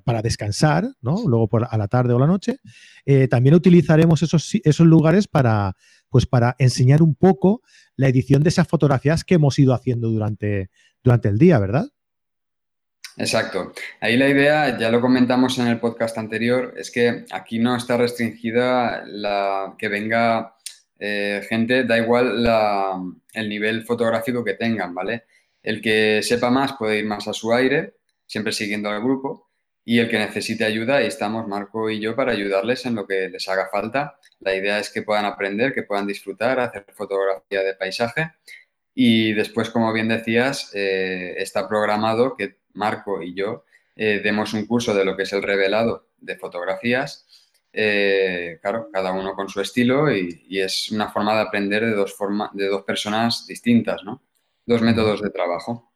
para, 0.00 0.22
descansar, 0.22 0.88
¿no? 1.00 1.22
Luego 1.26 1.48
por, 1.48 1.68
a 1.70 1.76
la 1.78 1.88
tarde 1.88 2.12
o 2.12 2.18
la 2.18 2.26
noche. 2.26 2.58
Eh, 3.04 3.28
también 3.28 3.54
utilizaremos 3.54 4.22
esos, 4.22 4.54
esos 4.64 4.86
lugares 4.86 5.28
para, 5.28 5.76
pues 6.10 6.26
para 6.26 6.56
enseñar 6.58 7.02
un 7.02 7.14
poco 7.14 7.62
la 7.96 8.08
edición 8.08 8.42
de 8.42 8.48
esas 8.48 8.68
fotografías 8.68 9.24
que 9.24 9.34
hemos 9.34 9.58
ido 9.58 9.72
haciendo 9.72 10.08
durante, 10.08 10.70
durante 11.02 11.28
el 11.28 11.38
día, 11.38 11.58
¿verdad? 11.58 11.86
Exacto. 13.16 13.72
Ahí 14.00 14.16
la 14.16 14.28
idea, 14.28 14.78
ya 14.78 14.90
lo 14.90 15.00
comentamos 15.00 15.58
en 15.58 15.68
el 15.68 15.80
podcast 15.80 16.18
anterior, 16.18 16.74
es 16.76 16.90
que 16.90 17.24
aquí 17.30 17.58
no 17.58 17.74
está 17.74 17.96
restringida 17.96 19.04
la 19.06 19.74
que 19.78 19.88
venga 19.88 20.56
eh, 20.98 21.42
gente, 21.48 21.84
da 21.84 21.96
igual 21.98 22.46
el 23.32 23.48
nivel 23.48 23.84
fotográfico 23.84 24.44
que 24.44 24.54
tengan, 24.54 24.94
¿vale? 24.94 25.24
El 25.62 25.80
que 25.80 26.22
sepa 26.22 26.50
más 26.50 26.74
puede 26.74 26.98
ir 26.98 27.06
más 27.06 27.26
a 27.26 27.32
su 27.32 27.52
aire, 27.52 27.94
siempre 28.26 28.52
siguiendo 28.52 28.90
al 28.90 29.02
grupo, 29.02 29.45
y 29.88 30.00
el 30.00 30.10
que 30.10 30.18
necesite 30.18 30.64
ayuda, 30.64 30.96
ahí 30.96 31.06
estamos 31.06 31.46
Marco 31.46 31.88
y 31.88 32.00
yo 32.00 32.16
para 32.16 32.32
ayudarles 32.32 32.84
en 32.86 32.96
lo 32.96 33.06
que 33.06 33.28
les 33.28 33.48
haga 33.48 33.68
falta. 33.70 34.18
La 34.40 34.52
idea 34.52 34.80
es 34.80 34.90
que 34.90 35.02
puedan 35.02 35.24
aprender, 35.24 35.72
que 35.72 35.84
puedan 35.84 36.08
disfrutar, 36.08 36.58
hacer 36.58 36.84
fotografía 36.92 37.62
de 37.62 37.74
paisaje 37.74 38.32
y 38.94 39.32
después, 39.34 39.70
como 39.70 39.92
bien 39.92 40.08
decías, 40.08 40.72
eh, 40.74 41.36
está 41.38 41.68
programado 41.68 42.36
que 42.36 42.56
Marco 42.72 43.22
y 43.22 43.32
yo 43.34 43.64
eh, 43.94 44.20
demos 44.24 44.54
un 44.54 44.66
curso 44.66 44.92
de 44.92 45.04
lo 45.04 45.16
que 45.16 45.22
es 45.22 45.32
el 45.32 45.42
revelado 45.42 46.08
de 46.18 46.36
fotografías. 46.36 47.24
Eh, 47.72 48.58
claro, 48.60 48.88
cada 48.92 49.12
uno 49.12 49.34
con 49.34 49.48
su 49.48 49.60
estilo 49.60 50.12
y, 50.12 50.42
es 50.50 50.90
una 50.90 51.10
forma 51.10 51.34
de 51.36 51.42
aprender 51.42 51.84
de 51.84 51.94
dos, 51.94 52.16
de 52.54 52.66
dos 52.66 52.82
personas 52.82 53.46
distintas, 53.46 54.02
¿no? 54.02 54.20
Dos 54.66 54.82
métodos 54.82 55.22
de 55.22 55.30
trabajo. 55.30 55.92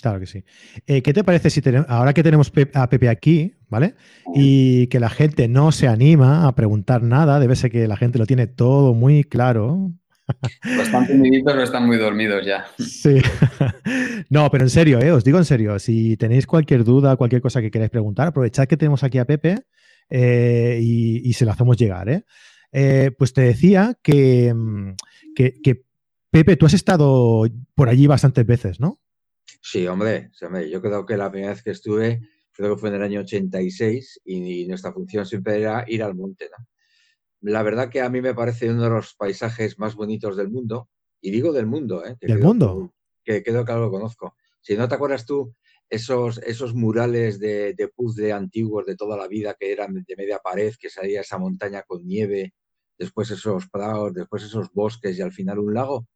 Claro 0.00 0.20
que 0.20 0.26
sí. 0.26 0.44
Eh, 0.86 1.02
¿Qué 1.02 1.12
te 1.12 1.24
parece 1.24 1.50
si 1.50 1.60
tenemos, 1.60 1.86
ahora 1.88 2.12
que 2.14 2.22
tenemos 2.22 2.50
a 2.74 2.88
Pepe 2.88 3.08
aquí, 3.08 3.54
¿vale? 3.68 3.94
Y 4.34 4.86
que 4.86 5.00
la 5.00 5.10
gente 5.10 5.48
no 5.48 5.72
se 5.72 5.88
anima 5.88 6.46
a 6.46 6.54
preguntar 6.54 7.02
nada, 7.02 7.38
debe 7.38 7.56
ser 7.56 7.70
que 7.70 7.86
la 7.86 7.96
gente 7.96 8.18
lo 8.18 8.26
tiene 8.26 8.46
todo 8.46 8.94
muy 8.94 9.24
claro. 9.24 9.92
Están 10.80 11.06
timiditos 11.06 11.54
o 11.54 11.62
están 11.62 11.86
muy 11.86 11.96
dormidos 11.96 12.44
ya. 12.46 12.64
Sí. 12.78 13.20
No, 14.28 14.48
pero 14.48 14.62
en 14.62 14.70
serio, 14.70 15.00
¿eh? 15.00 15.10
os 15.10 15.24
digo 15.24 15.38
en 15.38 15.44
serio, 15.44 15.76
si 15.80 16.16
tenéis 16.16 16.46
cualquier 16.46 16.84
duda, 16.84 17.16
cualquier 17.16 17.42
cosa 17.42 17.60
que 17.60 17.70
queráis 17.70 17.90
preguntar, 17.90 18.28
aprovechad 18.28 18.68
que 18.68 18.76
tenemos 18.76 19.02
aquí 19.02 19.18
a 19.18 19.24
Pepe 19.24 19.56
eh, 20.08 20.78
y, 20.80 21.32
se 21.32 21.44
lo 21.44 21.50
hacemos 21.50 21.76
llegar. 21.76 22.08
¿eh? 22.72 23.10
pues 23.18 23.32
te 23.32 23.40
decía 23.40 23.98
que, 24.02 24.54
mm, 24.54 24.92
que, 25.34 25.60
que, 25.60 25.82
Pepe, 26.30 26.54
tú 26.54 26.66
has 26.66 26.74
estado 26.74 27.44
por 27.74 27.88
allí 27.88 28.06
bastantes 28.06 28.46
veces, 28.46 28.78
¿no? 28.78 29.00
Sí, 29.60 29.86
hombre, 29.86 30.30
yo 30.70 30.80
creo 30.80 31.04
que 31.04 31.16
la 31.16 31.30
primera 31.30 31.52
vez 31.52 31.62
que 31.62 31.70
estuve, 31.70 32.20
creo 32.50 32.74
que 32.74 32.80
fue 32.80 32.88
en 32.88 32.96
el 32.96 33.02
año 33.02 33.20
86 33.20 34.22
y, 34.24 34.66
nuestra 34.66 34.92
función 34.92 35.26
siempre 35.26 35.60
era 35.60 35.84
ir 35.86 36.02
al 36.02 36.14
monte. 36.14 36.48
¿no? 36.50 36.66
La 37.42 37.62
verdad 37.62 37.90
que 37.90 38.00
a 38.00 38.08
mí 38.08 38.20
me 38.20 38.34
parece 38.34 38.70
uno 38.70 38.84
de 38.84 38.90
los 38.90 39.14
paisajes 39.14 39.78
más 39.78 39.94
bonitos 39.94 40.36
del 40.36 40.48
mundo, 40.48 40.88
y 41.20 41.30
digo 41.30 41.52
del 41.52 41.66
mundo, 41.66 42.04
¿eh? 42.04 42.16
¿Del 42.20 42.38
mundo? 42.38 42.94
Que, 43.22 43.42
creo 43.42 43.64
que 43.64 43.72
lo 43.72 43.90
conozco. 43.90 44.34
Si 44.62 44.74
no 44.76 44.88
te 44.88 44.94
acuerdas 44.94 45.26
tú, 45.26 45.54
esos, 45.90 46.38
esos 46.38 46.74
murales 46.74 47.38
de, 47.38 47.74
de 47.74 47.88
puzzle 47.88 48.32
antiguos 48.32 48.86
de 48.86 48.96
toda 48.96 49.18
la 49.18 49.28
vida 49.28 49.54
que 49.58 49.70
eran 49.70 49.92
de 49.92 50.16
media 50.16 50.38
pared, 50.38 50.74
que 50.80 50.88
salía 50.88 51.20
esa 51.20 51.36
montaña 51.36 51.82
con 51.82 52.06
nieve, 52.06 52.54
después 52.98 53.30
esos 53.30 53.68
prados, 53.68 54.14
después 54.14 54.42
esos 54.42 54.72
bosques 54.72 55.18
y 55.18 55.22
al 55.22 55.32
final 55.32 55.58
un 55.58 55.74
lago 55.74 56.08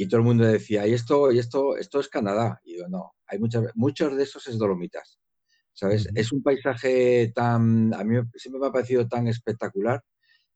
y 0.00 0.08
todo 0.08 0.20
el 0.20 0.26
mundo 0.26 0.46
decía, 0.46 0.86
y 0.86 0.94
esto, 0.94 1.30
y 1.30 1.38
esto, 1.38 1.76
esto 1.76 2.00
es 2.00 2.08
Canadá. 2.08 2.58
Y 2.64 2.72
digo, 2.72 2.88
no, 2.88 3.12
hay 3.26 3.38
muchas, 3.38 3.66
muchos 3.74 4.16
de 4.16 4.22
esos 4.22 4.46
es 4.46 4.56
Dolomitas. 4.56 5.20
¿Sabes? 5.74 6.08
Es 6.14 6.32
un 6.32 6.42
paisaje 6.42 7.30
tan, 7.34 7.92
a 7.92 8.02
mí 8.02 8.16
siempre 8.34 8.60
me 8.60 8.68
ha 8.68 8.72
parecido 8.72 9.06
tan 9.06 9.28
espectacular 9.28 10.02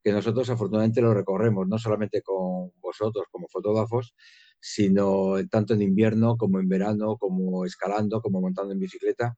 que 0.02 0.12
nosotros 0.12 0.48
afortunadamente 0.48 1.02
lo 1.02 1.12
recorremos, 1.12 1.68
no 1.68 1.76
solamente 1.76 2.22
con 2.22 2.72
vosotros 2.80 3.26
como 3.30 3.46
fotógrafos, 3.48 4.14
sino 4.58 5.34
tanto 5.50 5.74
en 5.74 5.82
invierno 5.82 6.38
como 6.38 6.58
en 6.58 6.66
verano, 6.66 7.18
como 7.18 7.66
escalando, 7.66 8.22
como 8.22 8.40
montando 8.40 8.72
en 8.72 8.80
bicicleta. 8.80 9.36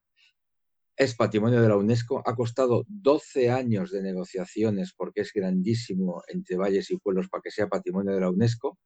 Es 0.96 1.16
patrimonio 1.16 1.60
de 1.60 1.68
la 1.68 1.76
UNESCO, 1.76 2.22
ha 2.24 2.36
costado 2.36 2.84
12 2.86 3.50
años 3.50 3.90
de 3.90 4.02
negociaciones 4.02 4.94
porque 4.96 5.22
es 5.22 5.32
grandísimo 5.34 6.22
entre 6.28 6.56
valles 6.56 6.92
y 6.92 6.96
pueblos 6.96 7.28
para 7.28 7.42
que 7.42 7.50
sea 7.50 7.66
patrimonio 7.66 8.14
de 8.14 8.20
la 8.20 8.30
UNESCO 8.30 8.78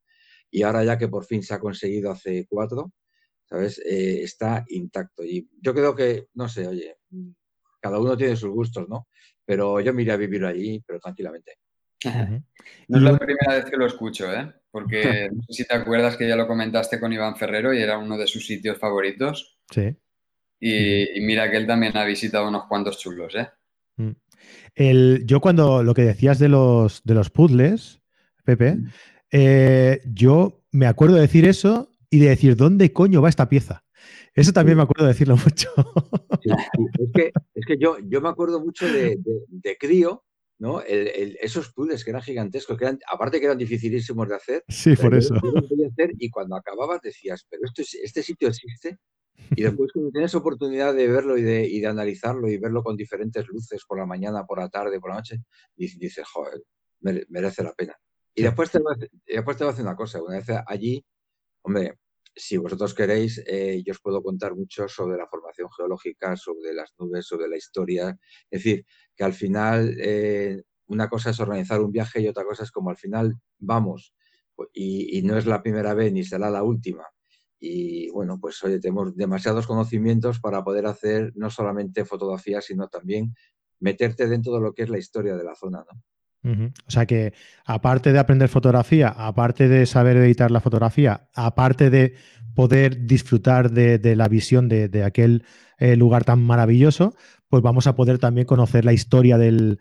y 0.51 0.63
ahora 0.63 0.85
ya 0.85 0.99
que 0.99 1.09
por 1.09 1.25
fin 1.25 1.43
se 1.43 1.55
ha 1.55 1.61
conseguido 1.61 2.11
hace 2.11 2.47
cuatro, 2.49 2.93
¿sabes? 3.45 3.79
Eh, 3.85 4.23
está 4.23 4.65
intacto. 4.69 5.25
Y 5.25 5.49
yo 5.61 5.75
creo 5.75 5.95
que, 5.95 6.29
no 6.35 6.49
sé, 6.49 6.67
oye, 6.67 6.97
cada 7.81 7.99
uno 7.99 8.17
tiene 8.17 8.37
sus 8.37 8.51
gustos, 8.51 8.89
¿no? 8.89 9.09
Pero 9.45 9.81
yo 9.81 9.93
me 9.93 10.03
iría 10.03 10.15
a 10.15 10.19
vivir 10.19 10.45
allí, 10.45 10.83
pero 10.87 11.01
tranquilamente. 11.01 11.59
No 12.89 12.99
es 12.99 13.05
la 13.05 13.19
primera 13.19 13.55
vez 13.55 13.65
que 13.67 13.77
lo 13.77 13.87
escucho, 13.87 14.33
¿eh? 14.33 14.53
Porque 14.71 15.29
no 15.33 15.43
sé 15.43 15.63
si 15.63 15.65
te 15.65 15.75
acuerdas 15.75 16.17
que 16.17 16.27
ya 16.27 16.37
lo 16.37 16.47
comentaste 16.47 16.99
con 16.99 17.13
Iván 17.13 17.37
Ferrero 17.37 17.73
y 17.73 17.81
era 17.81 17.99
uno 17.99 18.17
de 18.17 18.27
sus 18.27 18.47
sitios 18.47 18.79
favoritos. 18.79 19.59
Sí. 19.71 19.97
Y, 20.61 21.21
mira 21.21 21.51
que 21.51 21.57
él 21.57 21.67
también 21.67 21.97
ha 21.97 22.05
visitado 22.05 22.49
unos 22.49 22.67
cuantos 22.67 22.99
chulos, 22.99 23.35
¿eh? 23.35 23.49
Mm. 23.97 24.11
El, 24.75 25.23
yo 25.25 25.41
cuando 25.41 25.83
lo 25.83 25.95
que 25.95 26.03
decías 26.03 26.39
de 26.39 26.49
los, 26.49 27.03
de 27.05 27.15
los 27.15 27.31
puzzles, 27.31 28.01
Pepe, 28.45 28.77
mm. 28.77 28.91
Eh, 29.31 30.01
yo 30.13 30.65
me 30.73 30.87
acuerdo 30.87 31.17
de 31.17 31.23
decir 31.23 31.47
eso 31.47 31.91
y 32.11 32.21
de 32.21 32.31
decir, 32.31 32.57
¿dónde 32.57 32.93
coño 32.93 33.23
va 33.23 33.29
esta 33.29 33.49
pieza? 33.49 33.85
Eso 34.35 34.53
también 34.53 34.77
me 34.77 34.85
acuerdo 34.85 35.05
de 35.05 35.13
decirlo 35.13 35.37
mucho. 35.37 35.71
es, 37.55 37.67
que, 37.67 37.79
yo, 37.79 37.99
yo 38.09 38.21
me 38.21 38.29
acuerdo 38.29 38.61
mucho 38.61 38.87
de, 38.87 39.19
de, 39.49 39.77
crío, 39.77 40.25
¿no? 40.59 40.83
esos 40.83 41.73
puzzles 41.73 42.05
que 42.05 42.11
eran 42.11 42.23
gigantescos, 42.23 42.79
que 42.79 42.85
eran, 42.85 42.99
aparte 43.11 43.41
que 43.41 43.47
eran 43.47 43.59
dificilísimos 43.59 44.29
de 44.29 44.35
hacer. 44.35 44.65
Sí, 44.69 44.95
por 44.97 45.15
eso. 45.15 45.35
y 46.19 46.31
cuando 46.31 46.57
acababas 46.57 47.01
decías, 47.03 47.47
pero 47.49 47.63
esto, 47.65 47.83
este 48.03 48.23
sitio 48.23 48.49
existe. 48.49 48.99
Y 49.57 49.63
después 49.63 49.91
cuando 49.93 50.11
tienes 50.11 50.35
oportunidad 50.35 50.95
de 50.95 51.09
verlo 51.09 51.37
y 51.37 51.43
de, 51.43 51.67
y 51.67 51.81
de, 51.81 51.87
analizarlo 51.87 52.49
y 52.49 52.59
verlo 52.59 52.83
con 52.83 52.97
diferentes 52.97 53.47
luces 53.49 53.83
por 53.87 53.99
la 53.99 54.07
mañana, 54.07 54.45
por 54.45 54.59
la 54.59 54.69
tarde, 54.69 55.01
por 55.01 55.11
la 55.11 55.17
noche, 55.17 55.39
dices, 55.77 56.27
joder, 56.29 56.63
merece 57.01 57.65
la 57.65 57.73
pena. 57.73 57.97
Y 58.35 58.43
después 58.43 58.71
te, 58.71 58.79
voy 58.79 58.95
a, 58.95 59.07
después 59.27 59.57
te 59.57 59.65
voy 59.65 59.71
a 59.71 59.73
decir 59.73 59.87
una 59.87 59.97
cosa. 59.97 60.23
Una 60.23 60.39
vez 60.39 60.47
allí, 60.67 61.05
hombre, 61.63 61.99
si 62.35 62.57
vosotros 62.57 62.95
queréis, 62.95 63.43
eh, 63.47 63.83
yo 63.85 63.93
os 63.93 64.01
puedo 64.01 64.23
contar 64.23 64.55
mucho 64.55 64.89
sobre 64.89 65.17
la 65.17 65.27
formación 65.27 65.69
geológica, 65.71 66.37
sobre 66.37 66.73
las 66.73 66.93
nubes, 66.99 67.27
sobre 67.27 67.49
la 67.49 67.57
historia. 67.57 68.19
Es 68.51 68.63
decir, 68.63 68.87
que 69.17 69.25
al 69.25 69.33
final 69.33 69.97
eh, 69.99 70.63
una 70.87 71.09
cosa 71.09 71.31
es 71.31 71.41
organizar 71.41 71.81
un 71.81 71.93
viaje 71.93 72.21
y 72.21 72.29
otra 72.29 72.45
cosa 72.45 72.65
es 72.65 72.71
como 72.71 72.91
al 72.91 72.97
final 72.97 73.37
vamos 73.59 74.15
y, 74.73 75.19
y, 75.19 75.23
no 75.23 75.39
es 75.39 75.47
la 75.47 75.63
primera 75.63 75.95
vez 75.95 76.13
ni 76.13 76.23
será 76.25 76.51
la 76.51 76.63
última. 76.63 77.05
Y 77.59 78.11
bueno, 78.11 78.39
pues 78.41 78.63
oye, 78.65 78.81
tenemos 78.81 79.17
demasiados 79.17 79.67
conocimientos 79.67 80.41
para 80.41 80.65
poder 80.65 80.87
hacer 80.87 81.33
no 81.35 81.51
solamente 81.51 82.05
fotografía, 82.05 82.61
sino 82.61 82.89
también 82.89 83.35
meterte 83.81 84.29
dentro 84.29 84.55
de 84.55 84.61
lo 84.61 84.73
que 84.75 84.83
es 84.83 84.91
la 84.91 84.99
historia 84.99 85.37
de 85.37 85.45
la 85.45 85.55
zona, 85.55 85.85
¿no? 85.91 86.03
O 86.43 86.91
sea 86.91 87.05
que, 87.05 87.35
aparte 87.67 88.13
de 88.13 88.19
aprender 88.19 88.49
fotografía, 88.49 89.09
aparte 89.09 89.69
de 89.69 89.85
saber 89.85 90.17
editar 90.17 90.51
la 90.51 90.61
fotografía, 90.61 91.29
aparte 91.35 91.91
de 91.91 92.15
poder 92.55 93.07
disfrutar 93.07 93.71
de, 93.71 94.17
la 94.17 94.29
visión 94.29 94.69
de, 94.69 95.05
aquel 95.05 95.45
eh, 95.79 95.97
lugar 95.97 96.25
tan 96.25 96.43
maravilloso, 96.43 97.15
pues 97.49 97.63
vamos 97.63 97.87
a 97.87 97.95
poder 97.95 98.19
también 98.19 98.47
conocer 98.47 98.85
la 98.85 98.93
historia 98.93 99.37
del, 99.37 99.79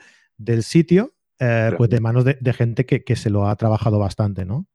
sitio, 0.62 1.16
eh, 1.40 1.72
pues 1.78 1.90
de 1.90 2.02
manos 2.02 2.26
de, 2.26 2.54
gente 2.54 2.86
que, 2.86 3.16
se 3.16 3.30
lo 3.30 3.48
ha 3.48 3.56
trabajado 3.56 4.00
bastante, 4.00 4.46
¿no? 4.46 4.68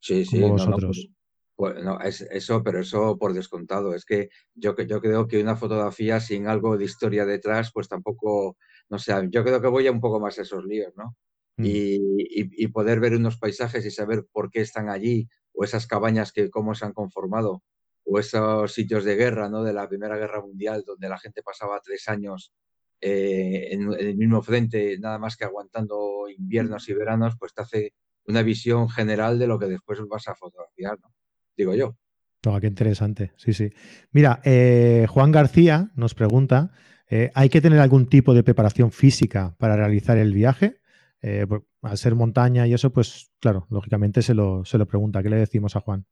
Sí, 0.00 0.24
sí. 0.24 0.40
Como 0.40 0.54
vosotros. 0.54 1.10
Pues, 1.56 1.82
no, 1.82 2.00
es 2.00 2.20
eso, 2.20 2.62
pero 2.62 2.78
eso 2.78 3.18
por 3.18 3.34
descontado. 3.34 3.92
Es 3.92 4.04
que 4.04 4.28
yo, 4.54 4.76
yo 4.76 5.00
creo 5.00 5.26
que 5.26 5.42
una 5.42 5.56
fotografía 5.56 6.20
sin 6.20 6.46
algo 6.46 6.78
de 6.78 6.84
historia 6.84 7.26
detrás, 7.26 7.72
pues 7.74 7.88
tampoco 7.88 8.56
no 8.90 8.98
sé, 8.98 9.12
yo 9.30 9.44
creo 9.44 9.60
que 9.60 9.68
voy 9.68 9.86
a 9.86 9.92
un 9.92 10.00
poco 10.00 10.20
más 10.20 10.38
a 10.38 10.42
esos 10.42 10.64
líos, 10.64 10.92
¿no? 10.96 11.16
Mm. 11.56 11.64
Y, 11.66 12.68
poder 12.68 13.00
ver 13.00 13.14
unos 13.14 13.36
paisajes 13.36 13.84
y 13.84 13.90
saber 13.90 14.26
por 14.30 14.50
qué 14.50 14.60
están 14.60 14.88
allí, 14.88 15.28
o 15.52 15.64
esas 15.64 15.86
cabañas 15.86 16.32
que 16.32 16.50
cómo 16.50 16.74
se 16.74 16.84
han 16.84 16.92
conformado, 16.92 17.62
o 18.04 18.18
esos 18.18 18.72
sitios 18.72 19.04
de 19.04 19.16
guerra, 19.16 19.48
¿no? 19.48 19.64
De 19.64 19.72
la 19.72 19.88
Primera 19.88 20.16
Guerra 20.16 20.40
Mundial, 20.40 20.84
donde 20.86 21.08
la 21.08 21.18
gente 21.18 21.42
pasaba 21.42 21.80
tres 21.84 22.08
años 22.08 22.52
eh, 23.00 23.68
en, 23.72 23.92
el 23.92 24.16
mismo 24.16 24.42
frente, 24.42 24.98
nada 24.98 25.18
más 25.18 25.36
que 25.36 25.44
aguantando 25.44 26.28
inviernos 26.28 26.88
y 26.88 26.94
veranos, 26.94 27.34
pues 27.38 27.54
te 27.54 27.62
hace 27.62 27.94
una 28.26 28.42
visión 28.42 28.88
general 28.88 29.38
de 29.38 29.46
lo 29.46 29.58
que 29.58 29.66
después 29.66 29.98
vas 30.08 30.28
a 30.28 30.34
fotografiar, 30.34 30.98
¿no? 31.00 31.12
Digo 31.56 31.74
yo. 31.74 31.96
Oh, 32.46 32.60
qué 32.60 32.68
interesante, 32.68 33.32
sí, 33.36 33.52
sí. 33.52 33.70
Mira, 34.12 34.40
eh, 34.44 35.06
Juan 35.08 35.32
García 35.32 35.90
nos 35.96 36.14
pregunta, 36.14 36.72
eh, 37.10 37.30
¿hay 37.34 37.48
que 37.48 37.60
tener 37.60 37.80
algún 37.80 38.08
tipo 38.08 38.34
de 38.34 38.42
preparación 38.42 38.92
física 38.92 39.54
para 39.58 39.76
realizar 39.76 40.18
el 40.18 40.32
viaje? 40.32 40.80
al 41.82 41.98
ser 41.98 42.14
montaña 42.14 42.68
y 42.68 42.74
eso, 42.74 42.92
pues 42.92 43.32
claro, 43.40 43.66
lógicamente 43.70 44.22
se 44.22 44.34
lo, 44.34 44.64
se 44.64 44.78
lo 44.78 44.86
pregunta. 44.86 45.20
¿Qué 45.20 45.28
le 45.28 45.36
decimos 45.36 45.74
a 45.74 45.80
Juan? 45.80 46.06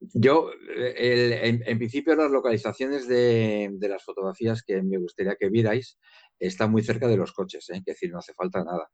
Yo, 0.00 0.50
en, 0.96 1.78
principio, 1.78 2.16
las 2.16 2.30
localizaciones 2.30 3.06
de, 3.06 3.76
las 3.80 4.02
fotografías 4.02 4.62
que 4.62 4.82
me 4.82 4.96
gustaría 4.96 5.36
que 5.38 5.50
vierais 5.50 5.98
están 6.38 6.70
muy 6.70 6.82
cerca 6.82 7.06
de 7.06 7.18
los 7.18 7.32
coches, 7.32 7.68
¿eh? 7.68 7.76
es 7.76 7.84
decir, 7.84 8.10
no 8.10 8.18
hace 8.18 8.32
falta 8.32 8.64
nada. 8.64 8.90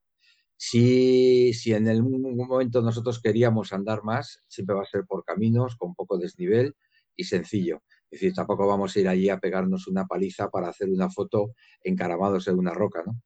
Si, 0.57 1.53
si 1.53 1.75
en 1.75 1.89
algún 1.89 2.37
momento 2.37 2.83
nosotros 2.83 3.21
queríamos 3.23 3.73
andar 3.73 4.03
más, 4.03 4.41
siempre 4.49 4.75
va 4.75 4.83
a 4.83 4.87
ser 4.87 5.05
por 5.07 5.25
caminos, 5.25 5.77
con 5.77 5.95
poco 5.95 6.19
desnivel 6.19 6.75
y 7.15 7.25
sencillo. 7.25 7.83
Es 8.11 8.21
decir, 8.21 8.35
tampoco 8.35 8.67
vamos 8.67 8.95
a 8.95 9.01
ir 9.01 9.09
allí 9.09 9.29
a 9.29 9.39
pegarnos 9.39 9.89
una 9.89 10.07
paliza 10.07 10.49
para 10.49 10.69
hacer 10.69 10.89
una 10.89 11.11
foto 11.11 11.55
encaramados 11.83 12.47
en 12.49 12.59
una 12.59 12.73
roca. 12.73 13.03
¿no? 13.05 13.21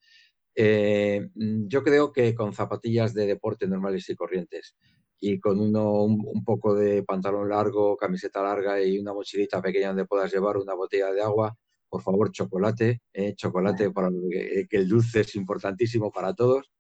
Eh, 0.55 1.29
yo 1.35 1.83
creo 1.83 2.13
que 2.13 2.35
con 2.35 2.53
zapatillas 2.53 3.15
de 3.15 3.27
deporte 3.27 3.67
normales 3.67 4.09
y 4.09 4.15
corrientes 4.15 4.77
y 5.21 5.39
con 5.39 5.61
uno, 5.61 6.03
un, 6.03 6.45
poco 6.45 6.75
de 6.75 7.03
pantalón 7.03 7.51
largo, 7.51 7.97
camiseta 7.97 8.43
larga 8.43 8.83
y 8.83 8.99
una 8.99 9.13
mochilita 9.13 9.61
pequeña 9.61 9.89
donde 9.89 10.07
puedas 10.07 10.33
llevar 10.33 10.57
una 10.57 10.75
botella 10.75 11.13
de 11.13 11.23
agua, 11.23 11.55
por 11.89 12.03
favor, 12.03 12.33
chocolate, 12.33 13.03
eh, 13.13 13.35
chocolate 13.35 13.91
para 13.91 14.11
que, 14.11 14.67
el 14.71 14.89
dulce 14.89 15.21
es 15.21 15.35
importantísimo 15.37 16.11
para 16.11 16.35
todos 16.35 16.71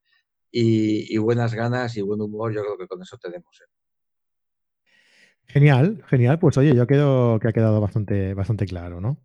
y, 0.50 1.16
buenas 1.18 1.54
ganas 1.54 1.96
y 1.96 2.02
buen 2.02 2.20
humor, 2.22 2.52
yo 2.52 2.62
creo 2.62 2.78
que 2.78 2.86
con 2.86 3.02
eso 3.02 3.18
tenemos. 3.18 3.60
¿eh? 3.60 3.89
Genial, 5.52 6.02
genial. 6.08 6.38
Pues 6.38 6.56
oye, 6.58 6.74
yo 6.74 6.86
creo 6.86 7.38
que 7.40 7.48
ha 7.48 7.52
quedado 7.52 7.80
bastante, 7.80 8.34
bastante 8.34 8.66
claro, 8.66 9.00
¿no? 9.00 9.18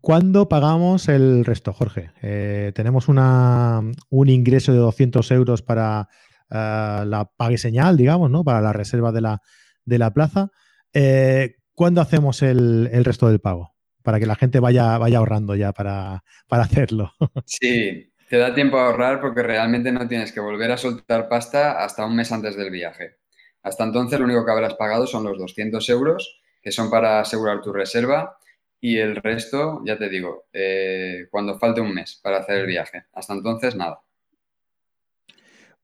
¿Cuándo 0.00 0.48
pagamos 0.48 1.08
el 1.08 1.44
resto, 1.44 1.72
Jorge? 1.72 2.10
Eh, 2.22 2.72
tenemos 2.74 3.08
un 3.08 4.28
ingreso 4.28 4.72
de 4.72 4.78
200 4.78 5.30
euros 5.30 5.62
para 5.62 6.08
eh, 6.50 7.04
la 7.06 7.30
pague 7.36 7.56
señal, 7.56 7.96
digamos, 7.96 8.30
¿no? 8.30 8.42
Para 8.42 8.60
la 8.60 8.72
reserva 8.72 9.12
de 9.12 9.20
la, 9.20 10.10
plaza. 10.12 10.50
Eh, 10.92 11.54
¿Cuándo 11.72 12.00
hacemos 12.00 12.42
el, 12.42 13.04
resto 13.04 13.28
del 13.28 13.40
pago? 13.40 13.76
Para 14.02 14.18
que 14.18 14.26
la 14.26 14.34
gente 14.34 14.58
vaya, 14.58 14.98
vaya 14.98 15.18
ahorrando 15.18 15.54
ya 15.54 15.72
para, 15.72 16.24
para 16.48 16.64
hacerlo. 16.64 17.12
Sí, 17.46 18.12
te 18.28 18.38
da 18.38 18.54
tiempo 18.54 18.78
a 18.78 18.86
ahorrar 18.86 19.20
porque 19.20 19.42
realmente 19.42 19.92
no 19.92 20.08
tienes 20.08 20.32
que 20.32 20.40
volver 20.40 20.72
a 20.72 20.76
soltar 20.76 21.28
pasta 21.28 21.84
hasta 21.84 22.04
un 22.04 22.16
mes 22.16 22.32
antes 22.32 22.56
del 22.56 22.70
viaje. 22.70 23.18
Hasta 23.66 23.82
entonces 23.82 24.18
lo 24.20 24.26
único 24.26 24.44
que 24.44 24.52
habrás 24.52 24.74
pagado 24.74 25.08
son 25.08 25.24
los 25.24 25.36
200 25.38 25.88
euros, 25.88 26.40
que 26.62 26.70
son 26.70 26.88
para 26.88 27.18
asegurar 27.18 27.60
tu 27.62 27.72
reserva, 27.72 28.38
y 28.80 28.98
el 28.98 29.16
resto, 29.16 29.82
ya 29.84 29.98
te 29.98 30.08
digo, 30.08 30.44
eh, 30.52 31.26
cuando 31.32 31.58
falte 31.58 31.80
un 31.80 31.92
mes 31.92 32.20
para 32.22 32.38
hacer 32.38 32.58
el 32.58 32.66
viaje. 32.66 33.06
Hasta 33.12 33.34
entonces, 33.34 33.74
nada. 33.74 34.00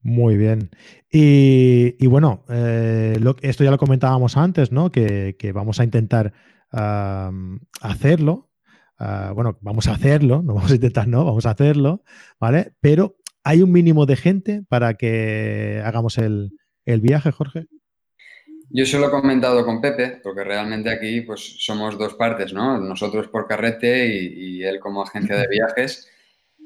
Muy 0.00 0.36
bien. 0.36 0.70
Y, 1.10 2.06
bueno, 2.06 2.44
eh, 2.48 3.18
esto 3.40 3.64
ya 3.64 3.72
lo 3.72 3.78
comentábamos 3.78 4.36
antes, 4.36 4.70
¿no? 4.70 4.92
Que, 4.92 5.34
vamos 5.52 5.80
a 5.80 5.84
intentar 5.84 6.32
hacerlo. 6.70 8.50
Ah, 8.96 9.32
bueno, 9.34 9.58
vamos 9.60 9.88
a 9.88 9.94
hacerlo, 9.94 10.42
no 10.42 10.54
vamos 10.54 10.70
a 10.70 10.76
intentar, 10.76 11.08
no, 11.08 11.24
vamos 11.24 11.46
a 11.46 11.50
hacerlo, 11.50 12.04
¿vale? 12.38 12.74
Pero 12.80 13.16
hay 13.42 13.60
un 13.60 13.72
mínimo 13.72 14.06
de 14.06 14.14
gente 14.14 14.62
para 14.68 14.94
que 14.94 15.82
hagamos 15.84 16.18
el, 16.18 16.52
viaje, 16.84 17.32
Jorge. 17.32 17.66
Yo 18.74 18.86
se 18.86 18.98
lo 18.98 19.08
he 19.08 19.10
comentado 19.10 19.64
con 19.64 19.80
Pepe, 19.80 20.20
porque 20.22 20.44
realmente 20.44 20.90
aquí 20.90 21.20
pues 21.20 21.56
somos 21.58 21.98
dos 21.98 22.14
partes, 22.14 22.52
¿no? 22.52 22.78
Nosotros 22.78 23.28
por 23.28 23.46
carrete 23.46 24.06
y 24.06 24.62
él 24.64 24.80
como 24.80 25.02
agencia 25.02 25.36
de 25.36 25.48
viajes. 25.48 26.08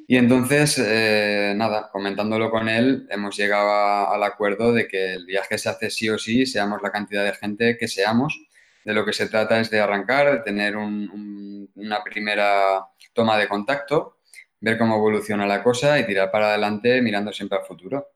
Y 0.09 0.17
entonces, 0.17 0.79
eh, 0.79 1.53
nada, 1.57 1.91
comentándolo 1.91 2.51
con 2.51 2.69
él, 2.69 3.09
hemos 3.11 3.37
llegado 3.37 4.13
al 4.13 4.23
acuerdo 4.23 4.73
de 4.73 4.87
que 4.87 5.15
el 5.15 5.27
viaje 5.27 5.59
se 5.59 5.69
hace 5.69 5.91
sí 5.91 6.09
o 6.09 6.17
sí, 6.19 6.47
seamos 6.47 6.81
la 6.83 6.93
cantidad 6.93 7.25
de 7.25 7.35
gente 7.35 7.77
que 7.77 7.89
seamos. 7.89 8.47
De 8.85 8.95
lo 8.95 9.05
que 9.05 9.13
se 9.13 9.29
trata 9.29 9.59
es 9.59 9.69
de 9.71 9.81
arrancar, 9.81 10.31
de 10.31 10.39
tener 10.41 10.77
una 10.77 12.05
primera 12.05 12.87
toma 13.15 13.37
de 13.37 13.49
contacto, 13.49 14.19
ver 14.61 14.79
cómo 14.79 14.97
evoluciona 14.97 15.47
la 15.47 15.63
cosa 15.63 15.99
y 15.99 16.07
tirar 16.07 16.31
para 16.31 16.51
adelante 16.51 17.03
mirando 17.03 17.33
siempre 17.33 17.59
al 17.59 17.65
futuro. 17.65 18.11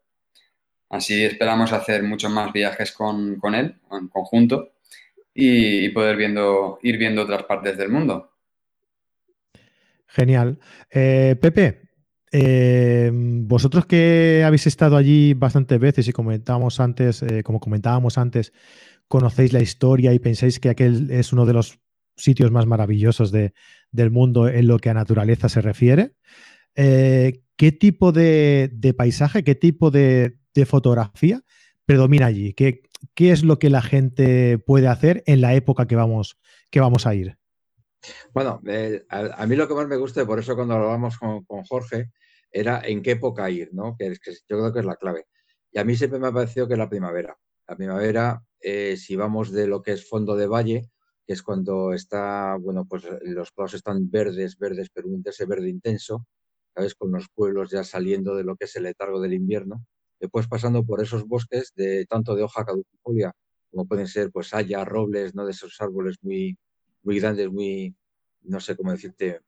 Así 0.90 1.24
esperamos 1.24 1.72
hacer 1.72 2.02
muchos 2.02 2.32
más 2.32 2.52
viajes 2.52 2.90
con, 2.90 3.38
él, 3.54 3.76
en 3.92 4.08
conjunto, 4.08 4.72
y, 5.32 5.88
poder 5.90 6.16
viendo, 6.16 6.80
ir 6.82 6.98
viendo 6.98 7.22
otras 7.22 7.44
partes 7.44 7.78
del 7.78 7.90
mundo. 7.90 8.32
Genial. 10.08 10.58
Eh, 10.90 11.36
Pepe, 11.40 11.82
eh, 12.32 13.10
vosotros 13.14 13.86
que 13.86 14.42
habéis 14.44 14.66
estado 14.66 14.96
allí 14.96 15.32
bastantes 15.34 15.78
veces 15.78 16.08
y 16.08 16.12
comentábamos 16.12 16.80
antes, 16.80 17.22
eh, 17.22 17.44
como 17.44 17.60
comentábamos 17.60 18.18
antes, 18.18 18.52
conocéis 19.06 19.52
la 19.52 19.60
historia 19.60 20.12
y 20.12 20.18
pensáis 20.18 20.58
que 20.58 20.70
aquel 20.70 21.08
es 21.12 21.32
uno 21.32 21.46
de 21.46 21.52
los 21.52 21.78
sitios 22.16 22.50
más 22.50 22.66
maravillosos 22.66 23.30
del 23.30 24.10
mundo 24.10 24.48
en 24.48 24.66
lo 24.66 24.80
que 24.80 24.90
a 24.90 24.94
naturaleza 24.94 25.48
se 25.48 25.60
refiere. 25.60 26.16
¿Qué 26.74 27.72
tipo 27.78 28.10
de, 28.10 28.94
paisaje, 28.96 29.44
qué 29.44 29.54
tipo 29.54 29.90
de, 29.90 30.39
fotografía 30.66 31.42
predomina 31.84 32.26
allí? 32.26 32.52
¿Qué, 32.54 32.82
¿Qué, 33.14 33.32
es 33.32 33.42
lo 33.42 33.58
que 33.58 33.70
la 33.70 33.82
gente 33.82 34.58
puede 34.58 34.88
hacer 34.88 35.22
en 35.26 35.40
la 35.40 35.54
época 35.54 35.86
que 35.86 35.96
vamos, 35.96 36.38
que 36.70 36.80
vamos 36.80 37.06
a 37.06 37.14
ir? 37.14 37.36
Bueno, 38.32 38.60
a, 39.08 39.46
mí 39.46 39.56
lo 39.56 39.68
que 39.68 39.74
más 39.74 39.88
me 39.88 39.96
gusta, 39.96 40.22
y 40.22 40.26
por 40.26 40.38
eso 40.38 40.54
cuando 40.54 40.74
hablamos 40.74 41.18
con, 41.18 41.44
con 41.44 41.64
Jorge, 41.64 42.10
era 42.50 42.80
en 42.84 43.02
qué 43.02 43.12
época 43.12 43.50
ir, 43.50 43.70
¿no? 43.72 43.96
Que, 43.96 44.16
que, 44.22 44.32
yo 44.32 44.58
creo 44.58 44.72
que 44.72 44.80
es 44.80 44.86
la 44.86 44.96
clave. 44.96 45.26
Y 45.72 45.78
a 45.78 45.84
mí 45.84 45.96
siempre 45.96 46.18
me 46.18 46.28
ha 46.28 46.32
parecido 46.32 46.66
que 46.66 46.74
es 46.74 46.78
la 46.78 46.88
primavera. 46.88 47.36
La 47.68 47.76
primavera, 47.76 48.42
eh, 48.60 48.96
si 48.96 49.16
vamos 49.16 49.52
de 49.52 49.66
lo 49.66 49.82
que 49.82 49.92
es 49.92 50.08
fondo 50.08 50.36
de 50.36 50.46
valle, 50.46 50.90
que 51.26 51.34
es 51.34 51.42
cuando 51.42 51.92
está, 51.92 52.56
bueno, 52.60 52.86
pues 52.88 53.04
los 53.22 53.52
prados 53.52 53.74
están 53.74 54.10
verdes, 54.10 54.58
verdes, 54.58 54.88
pero 54.92 55.08
un 55.08 55.22
ese 55.24 55.46
verde 55.46 55.68
intenso, 55.68 56.26
¿sabes? 56.74 56.94
Con 56.94 57.12
los 57.12 57.28
pueblos 57.28 57.70
ya 57.70 57.84
saliendo 57.84 58.34
de 58.34 58.44
lo 58.44 58.56
que 58.56 58.64
es 58.64 58.74
el 58.76 58.84
letargo 58.84 59.20
del 59.20 59.34
invierno. 59.34 59.84
Después 60.20 60.46
pasando 60.46 60.84
por 60.84 61.02
esos 61.02 61.26
bosques 61.26 61.72
de 61.74 62.06
tanto 62.06 62.34
de 62.34 62.42
hoja 62.42 62.64
caducifolia 62.64 63.32
como 63.70 63.86
pueden 63.86 64.08
ser 64.08 64.30
pues 64.30 64.52
haya, 64.54 64.84
robles, 64.84 65.34
¿no? 65.34 65.44
De 65.44 65.52
esos 65.52 65.80
árboles 65.80 66.16
muy, 66.22 66.58
muy 67.02 67.20
grandes, 67.20 67.50
muy, 67.50 67.94
no 68.42 68.60
sé 68.60 68.76
cómo 68.76 68.92
decirte, 68.92 69.40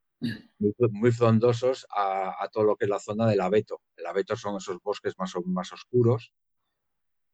muy, 0.59 1.11
frondosos 1.13 1.87
a, 1.91 2.49
todo 2.53 2.65
lo 2.65 2.77
que 2.77 2.85
es 2.85 2.91
la 2.91 3.01
zona 3.01 3.27
del 3.29 3.41
abeto. 3.41 3.81
El 3.97 4.07
abeto 4.07 4.37
son 4.37 4.57
esos 4.57 4.81
bosques 4.81 5.15
más, 5.19 5.33
más 5.47 5.73
oscuros. 5.73 6.33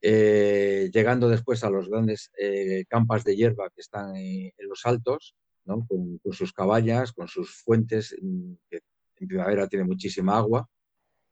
Eh, 0.01 0.90
llegando 0.92 1.29
después 1.29 1.64
a 1.64 1.70
los 1.70 1.88
grandes 1.88 2.31
eh, 2.38 2.85
campas 2.88 3.24
de 3.24 3.37
hierba 3.37 3.68
que 3.70 3.81
están 3.81 4.16
en, 4.16 4.53
los 4.59 4.87
altos, 4.87 5.35
con, 5.66 6.20
sus 6.33 6.53
caballas, 6.53 7.12
con 7.12 7.29
sus 7.29 7.62
fuentes, 7.62 8.16
mm, 8.22 8.53
que 8.70 8.81
en 9.16 9.29
primavera 9.29 9.66
tiene 9.66 9.85
muchísima 9.85 10.38
agua, 10.38 10.68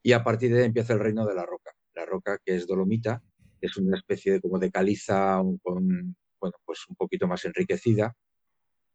y 0.02 0.12
a 0.12 0.22
partir 0.22 0.52
de 0.52 0.60
ahí 0.60 0.66
empieza 0.66 0.92
el 0.92 1.00
reino 1.00 1.24
de 1.24 1.34
la 1.34 1.46
roca. 1.46 1.75
La 1.96 2.04
roca 2.04 2.38
que 2.44 2.54
es 2.54 2.66
dolomita, 2.66 3.22
es 3.60 3.76
una 3.76 3.96
especie 3.96 4.34
de, 4.34 4.40
como 4.40 4.58
de 4.58 4.70
caliza 4.70 5.42
con, 5.62 6.16
bueno, 6.40 6.56
pues 6.64 6.86
un 6.88 6.96
poquito 6.96 7.26
más 7.26 7.44
enriquecida, 7.44 8.14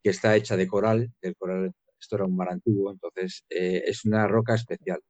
que 0.02 0.10
está 0.10 0.36
hecha 0.36 0.56
de 0.56 0.66
coral, 0.66 1.12
el 1.20 1.36
coral, 1.36 1.72
esto 2.00 2.16
era 2.16 2.24
un 2.24 2.36
mar 2.36 2.50
antiguo, 2.50 2.90
entonces 2.90 3.44
eh, 3.50 3.82
es 3.86 4.04
una 4.04 4.26
roca 4.26 4.54
especial. 4.54 5.00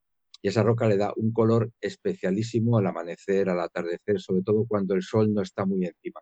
Y 0.43 0.49
esa 0.49 0.63
roca 0.63 0.89
le 0.89 0.97
da 0.97 1.13
un 1.17 1.33
color 1.33 1.71
especialísimo 1.81 2.79
al 2.79 2.87
amanecer, 2.87 3.49
al 3.49 3.61
atardecer, 3.61 4.21
sobre 4.21 4.43
todo 4.43 4.67
cuando 4.67 4.95
el 4.95 5.03
sol 5.03 5.33
no 5.33 5.41
está 5.41 5.65
muy 5.65 5.87
encima. 5.87 6.21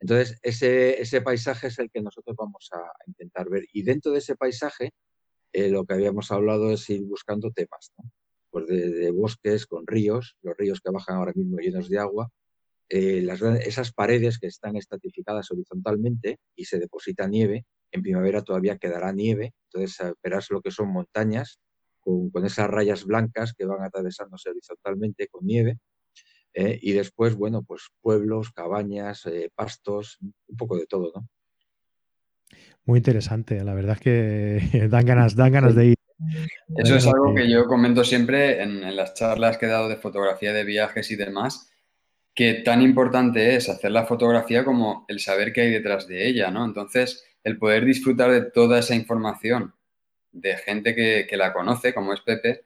Entonces, 0.00 0.38
ese, 0.42 1.00
ese, 1.00 1.22
paisaje 1.22 1.68
es 1.68 1.78
el 1.78 1.90
que 1.90 2.02
nosotros 2.02 2.36
vamos 2.36 2.68
a, 2.72 2.80
intentar 3.06 3.48
ver. 3.48 3.64
Y 3.72 3.84
dentro 3.84 4.12
de 4.12 4.18
ese 4.18 4.36
paisaje, 4.36 4.90
eh, 5.52 5.68
lo 5.70 5.84
que 5.86 5.94
habíamos 5.94 6.30
hablado 6.30 6.72
es 6.72 6.90
ir 6.90 7.02
buscando 7.04 7.50
temas, 7.52 7.92
pues 8.52 8.66
de, 8.66 9.10
bosques 9.10 9.66
con 9.66 9.86
ríos, 9.86 10.36
los 10.42 10.56
ríos 10.56 10.80
que 10.80 10.92
bajan 10.92 11.16
ahora 11.16 11.32
mismo 11.34 11.56
llenos 11.56 11.88
de 11.88 11.98
agua, 11.98 12.30
eh, 12.90 13.26
esas 13.64 13.92
paredes 13.92 14.38
que 14.38 14.46
están 14.46 14.76
estratificadas 14.76 15.50
horizontalmente 15.50 16.38
y 16.54 16.66
se 16.66 16.78
deposita 16.78 17.26
nieve, 17.26 17.64
en 17.90 18.02
primavera 18.02 18.42
todavía 18.42 18.76
quedará 18.76 19.10
nieve, 19.12 19.54
entonces 19.70 19.98
eh, 20.00 20.12
verás 20.22 20.50
lo 20.50 20.60
que 20.60 20.70
son 20.70 20.92
montañas 20.92 21.58
con, 22.00 22.30
esas 22.44 22.68
rayas 22.68 23.06
blancas 23.06 23.54
que 23.54 23.64
van 23.64 23.82
atravesándose 23.82 24.50
horizontalmente 24.50 25.28
con 25.28 25.46
nieve. 25.46 25.78
Eh, 26.52 26.78
y 26.82 26.92
después, 26.92 27.34
bueno, 27.34 27.62
pues 27.62 27.88
pueblos, 28.02 28.50
cabañas, 28.52 29.24
pastos, 29.54 30.18
un 30.20 30.56
poco 30.58 30.76
de 30.76 30.86
todo, 30.86 31.10
¿no? 31.14 31.26
Muy 32.84 32.98
interesante, 32.98 33.64
la 33.64 33.72
verdad 33.72 33.96
es 33.96 34.00
que 34.00 34.88
dan 34.90 35.06
ganas, 35.06 35.36
dan 35.36 35.52
ganas 35.52 35.74
de 35.74 35.86
ir. 35.86 36.01
Eso 36.76 36.96
es 36.96 37.06
algo 37.06 37.34
que 37.34 37.50
yo 37.50 37.66
comento 37.66 38.04
siempre 38.04 38.62
en, 38.62 38.96
las 38.96 39.14
charlas 39.14 39.58
que 39.58 39.66
he 39.66 39.68
dado 39.68 39.88
de 39.88 39.96
fotografía 39.96 40.52
de 40.52 40.64
viajes 40.64 41.10
y 41.10 41.16
demás, 41.16 41.70
que 42.34 42.54
tan 42.54 42.82
importante 42.82 43.54
es 43.56 43.68
hacer 43.68 43.90
la 43.90 44.06
fotografía 44.06 44.64
como 44.64 45.04
el 45.08 45.20
saber 45.20 45.52
qué 45.52 45.62
hay 45.62 45.70
detrás 45.70 46.06
de 46.06 46.26
ella, 46.26 46.50
¿no? 46.50 46.64
Entonces, 46.64 47.24
el 47.44 47.58
poder 47.58 47.84
disfrutar 47.84 48.30
de 48.30 48.42
toda 48.42 48.78
esa 48.78 48.94
información 48.94 49.74
de 50.30 50.56
gente 50.56 50.94
que, 50.94 51.26
que 51.28 51.36
la 51.36 51.52
conoce, 51.52 51.92
como 51.92 52.14
es 52.14 52.20
Pepe, 52.20 52.64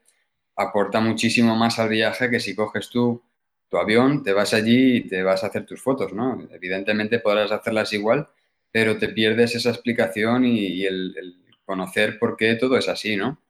aporta 0.55 0.99
muchísimo 1.01 1.55
más 1.55 1.79
al 1.79 1.89
viaje 1.89 2.29
que 2.29 2.39
si 2.39 2.55
coges 2.55 2.89
tú 2.89 3.21
tu 3.69 3.77
avión, 3.77 4.23
te 4.23 4.33
vas 4.33 4.53
allí 4.53 4.97
y 4.97 5.07
te 5.07 5.23
vas 5.23 5.43
a 5.43 5.47
hacer 5.47 5.65
tus 5.65 5.81
fotos, 5.81 6.13
¿no? 6.13 6.47
Evidentemente 6.51 7.19
podrás 7.19 7.51
hacerlas 7.51 7.91
igual, 7.93 8.27
pero 8.71 8.97
te 8.97 9.09
pierdes 9.09 9.55
esa 9.55 9.71
explicación 9.71 10.45
y, 10.45 10.85
el, 10.85 11.43
conocer 11.65 12.17
por 12.17 12.37
qué 12.37 12.55
todo 12.55 12.77
es 12.77 12.87
así, 12.87 13.17
¿no? 13.17 13.41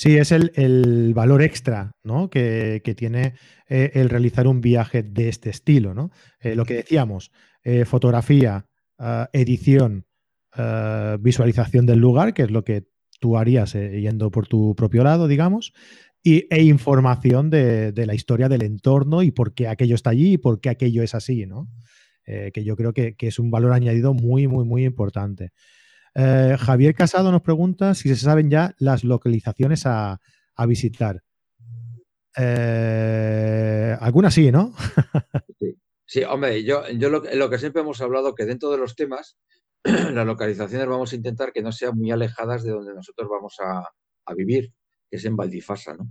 Sí, 0.00 0.16
es 0.16 0.32
el, 0.32 1.12
valor 1.14 1.42
extra 1.42 1.92
¿no? 2.02 2.30
que, 2.30 2.80
tiene 2.96 3.34
eh, 3.68 3.90
el 3.92 4.08
realizar 4.08 4.46
un 4.46 4.62
viaje 4.62 5.02
de 5.02 5.28
este 5.28 5.50
estilo. 5.50 5.92
¿no? 5.92 6.10
Eh, 6.40 6.54
lo 6.54 6.64
que 6.64 6.72
decíamos, 6.72 7.32
eh, 7.64 7.84
fotografía, 7.84 8.64
edición, 9.34 10.06
visualización 11.20 11.84
del 11.84 11.98
lugar, 11.98 12.32
que 12.32 12.44
es 12.44 12.50
lo 12.50 12.64
que 12.64 12.84
tú 13.20 13.36
harías 13.36 13.74
yendo 13.74 14.30
por 14.30 14.46
tu 14.48 14.74
propio 14.74 15.04
lado, 15.04 15.28
digamos, 15.28 15.74
y, 16.22 16.46
e 16.48 16.62
información 16.62 17.50
de, 17.50 17.92
la 17.94 18.14
historia 18.14 18.48
del 18.48 18.62
entorno 18.62 19.22
y 19.22 19.32
por 19.32 19.52
qué 19.52 19.68
aquello 19.68 19.96
está 19.96 20.10
allí 20.10 20.32
y 20.32 20.38
por 20.38 20.62
qué 20.62 20.70
aquello 20.70 21.02
es 21.02 21.14
así, 21.14 21.44
¿no? 21.44 21.68
Que 22.24 22.64
yo 22.64 22.74
creo 22.74 22.94
que, 22.94 23.16
es 23.18 23.38
un 23.38 23.50
valor 23.50 23.74
añadido 23.74 24.14
muy, 24.14 24.46
muy, 24.46 24.64
muy 24.64 24.86
importante. 24.86 25.50
Eh, 26.14 26.56
Javier 26.58 26.94
Casado 26.94 27.30
nos 27.30 27.42
pregunta 27.42 27.94
si 27.94 28.08
se 28.08 28.16
saben 28.16 28.50
ya 28.50 28.74
las 28.78 29.04
localizaciones 29.04 29.86
a, 29.86 30.20
visitar. 30.66 31.22
Eh, 32.36 33.96
algunas 33.98 34.34
sí, 34.34 34.52
¿no? 34.52 34.74
sí. 36.04 36.22
hombre, 36.24 36.62
yo, 36.64 36.82
lo, 36.92 37.50
que 37.50 37.58
siempre 37.58 37.80
hemos 37.80 38.02
hablado 38.02 38.34
que 38.34 38.44
dentro 38.44 38.70
de 38.70 38.76
los 38.76 38.94
temas, 38.94 39.38
las 39.84 40.26
localizaciones 40.26 40.86
vamos 40.86 41.12
a 41.12 41.16
intentar 41.16 41.52
que 41.52 41.62
no 41.62 41.72
sean 41.72 41.96
muy 41.96 42.10
alejadas 42.10 42.62
de 42.62 42.72
donde 42.72 42.94
nosotros 42.94 43.28
vamos 43.30 43.56
a, 43.60 43.88
vivir 44.36 44.72
que 45.10 45.16
es 45.16 45.24
en 45.24 45.34
Valdifasa. 45.34 45.94
¿no? 45.94 46.08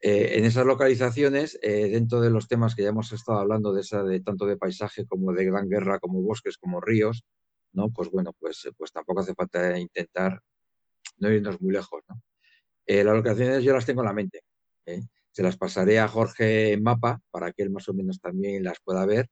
Eh, 0.00 0.38
en 0.38 0.44
esas 0.44 0.64
localizaciones, 0.64 1.58
dentro 1.60 2.20
de 2.20 2.30
los 2.30 2.46
temas 2.46 2.76
que 2.76 2.82
ya 2.82 2.90
hemos 2.90 3.10
estado 3.12 3.38
hablando, 3.38 3.72
de, 3.72 3.80
esa, 3.80 4.02
de 4.04 4.20
tanto 4.20 4.44
de 4.44 4.58
paisaje 4.58 5.06
como 5.06 5.32
de 5.32 5.46
gran 5.46 5.68
guerra, 5.68 5.98
como 5.98 6.20
bosques, 6.20 6.58
como 6.58 6.80
ríos, 6.80 7.24
¿no? 7.72 7.90
pues 7.90 8.10
bueno, 8.10 8.32
pues, 8.38 8.68
pues 8.76 8.92
tampoco 8.92 9.20
hace 9.20 9.34
falta 9.34 9.78
intentar 9.78 10.40
no 11.18 11.30
irnos 11.30 11.60
muy 11.60 11.72
lejos. 11.72 12.02
¿no? 12.08 12.20
Eh, 12.86 13.04
las 13.04 13.14
locaciones 13.16 13.62
yo 13.64 13.74
las 13.74 13.86
tengo 13.86 14.02
en 14.02 14.06
la 14.06 14.12
mente. 14.12 14.42
Se 15.30 15.42
las 15.42 15.56
pasaré 15.56 15.98
a 15.98 16.08
Jorge 16.08 16.72
en 16.72 16.82
mapa 16.82 17.20
para 17.30 17.52
que 17.52 17.62
él 17.62 17.70
más 17.70 17.88
o 17.88 17.94
menos 17.94 18.20
también 18.20 18.64
las 18.64 18.80
pueda 18.80 19.04
ver. 19.06 19.28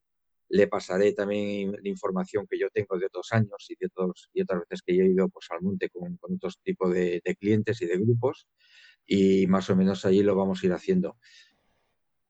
Le 0.48 0.68
pasaré 0.68 1.12
también 1.12 1.72
la 1.72 1.88
información 1.88 2.46
que 2.48 2.58
yo 2.58 2.68
tengo 2.70 2.98
de 2.98 3.06
otros 3.06 3.32
años 3.32 3.66
y 3.68 3.74
de 3.80 3.86
otros, 3.86 4.30
y 4.32 4.42
otras 4.42 4.60
veces 4.60 4.82
que 4.82 4.96
yo 4.96 5.02
he 5.02 5.08
ido 5.08 5.28
pues, 5.28 5.46
al 5.50 5.62
monte 5.62 5.88
con, 5.88 6.16
con 6.18 6.34
otros 6.34 6.60
tipos 6.62 6.92
de 6.92 7.36
clientes 7.40 7.82
y 7.82 7.86
de 7.86 7.96
grupos 7.96 8.46
y 9.06 9.46
más 9.46 9.70
o 9.70 9.76
menos 9.76 10.04
allí 10.04 10.22
lo 10.22 10.34
vamos 10.34 10.62
a 10.62 10.66
ir 10.66 10.72
haciendo. 10.72 11.16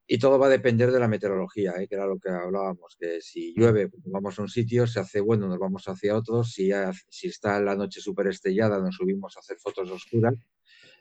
Y 0.07 0.17
todo 0.17 0.39
va 0.39 0.47
a 0.47 0.49
depender 0.49 0.91
de 0.91 0.99
la 0.99 1.07
meteorología, 1.07 1.73
¿eh? 1.77 1.87
que 1.87 1.95
era 1.95 2.05
lo 2.05 2.17
que 2.17 2.29
hablábamos, 2.29 2.95
que 2.97 3.19
si 3.21 3.53
mm. 3.55 3.59
llueve, 3.59 3.89
pues 3.89 4.03
vamos 4.05 4.39
a 4.39 4.41
un 4.41 4.47
sitio, 4.49 4.87
si 4.87 4.99
hace 4.99 5.19
bueno, 5.19 5.47
nos 5.47 5.59
vamos 5.59 5.87
hacia 5.87 6.15
otro, 6.15 6.43
si, 6.43 6.71
si 7.09 7.27
está 7.27 7.59
la 7.59 7.75
noche 7.75 7.99
súper 7.99 8.27
estrellada, 8.27 8.79
nos 8.79 8.95
subimos 8.95 9.35
a 9.35 9.41
hacer 9.41 9.57
fotos 9.57 9.91
oscuras, 9.91 10.35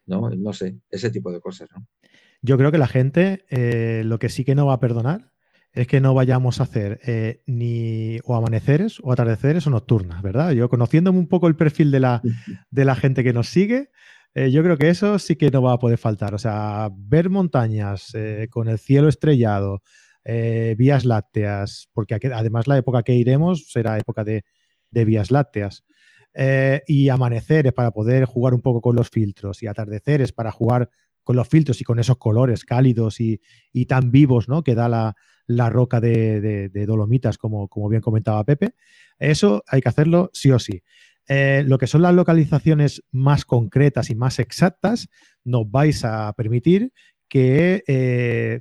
¿no? 0.07 0.31
No 0.31 0.53
sé, 0.53 0.77
ese 0.90 1.11
tipo 1.11 1.31
de 1.31 1.40
cosas, 1.40 1.69
¿no? 1.73 1.87
Yo 2.42 2.59
creo 2.59 2.71
que 2.71 2.79
la 2.79 2.87
gente 2.87 3.45
eh, 3.49 4.03
lo 4.05 4.19
que 4.19 4.29
sí 4.29 4.45
que 4.45 4.55
no 4.55 4.66
va 4.66 4.75
a 4.75 4.81
perdonar 4.81 5.33
es 5.73 5.87
que 5.87 6.01
no 6.01 6.14
vayamos 6.14 6.59
a 6.59 6.62
hacer 6.62 7.01
eh, 7.05 7.42
ni 7.47 8.19
o 8.25 8.35
amaneceres 8.35 8.99
o 9.03 9.12
atardeceres 9.12 9.66
o 9.66 9.71
nocturnas, 9.71 10.23
¿verdad? 10.23 10.53
Yo 10.53 10.69
conociéndome 10.71 11.19
un 11.19 11.29
poco 11.29 11.49
el 11.49 11.57
perfil 11.57 11.90
de 11.90 12.01
la, 12.01 12.23
de 12.71 12.85
la 12.85 12.95
gente 12.95 13.23
que 13.23 13.35
nos 13.35 13.49
sigue, 13.49 13.90
eh, 14.38 14.51
yo 14.51 14.62
creo 14.62 14.77
que 14.77 14.90
eso 14.90 15.18
sí 15.18 15.35
que 15.37 15.51
no 15.51 15.62
va 15.62 15.72
a 15.72 15.79
poder 15.79 15.96
faltar. 15.96 16.35
O 16.35 16.38
sea, 16.38 16.90
ver 16.94 17.31
montañas 17.31 18.14
eh, 18.14 18.49
con 18.51 18.68
el 18.68 18.79
cielo 18.79 19.09
estrellado, 19.09 19.81
eh, 20.25 20.75
vías 20.77 21.07
lácteas, 21.07 21.88
porque 21.94 22.14
además 22.14 22.66
la 22.66 22.77
época 22.77 23.03
que 23.03 23.14
iremos 23.14 23.70
será 23.72 23.96
época 23.99 24.25
de, 24.25 24.44
vías 24.90 25.31
lácteas. 25.31 25.85
y 26.87 27.09
amaneceres 27.09 27.72
para 27.72 27.92
poder 27.92 28.27
jugar 28.27 28.53
un 28.53 28.61
poco 28.61 28.83
con 28.83 28.94
los 28.94 29.09
filtros 29.09 29.62
y 29.62 29.68
atardeceres 29.68 30.33
para 30.33 30.53
jugar 30.53 30.90
con 31.25 31.37
los 31.37 31.49
filtros 31.49 31.81
y 31.81 31.85
con 31.85 31.99
esos 31.99 32.18
colores 32.18 32.64
cálidos 32.64 33.20
y, 33.20 33.40
tan 33.87 34.11
vivos 34.11 34.49
¿no? 34.49 34.62
que 34.62 34.75
da 34.75 34.88
la, 34.88 35.70
roca 35.70 35.99
de, 36.01 36.85
Dolomitas, 36.87 37.38
como, 37.38 37.68
como 37.68 37.88
bien 37.88 38.03
comentaba 38.03 38.44
Pepe. 38.44 38.75
Eso 39.18 39.62
hay 39.66 39.81
que 39.81 39.88
hacerlo 39.88 40.31
sí 40.35 40.51
o 40.51 40.59
sí. 40.59 40.83
Eh, 41.29 41.65
lo 41.67 41.79
que 41.79 41.87
son 41.87 42.03
las 42.03 42.15
localizaciones 42.15 43.03
más 43.11 43.45
concretas 43.45 44.11
y 44.11 44.15
más 44.15 44.39
exactas, 44.39 45.09
nos 45.45 45.71
vais 45.71 46.05
a 46.05 46.33
permitir 46.35 46.93
que 47.29 47.83
eh, 47.87 48.61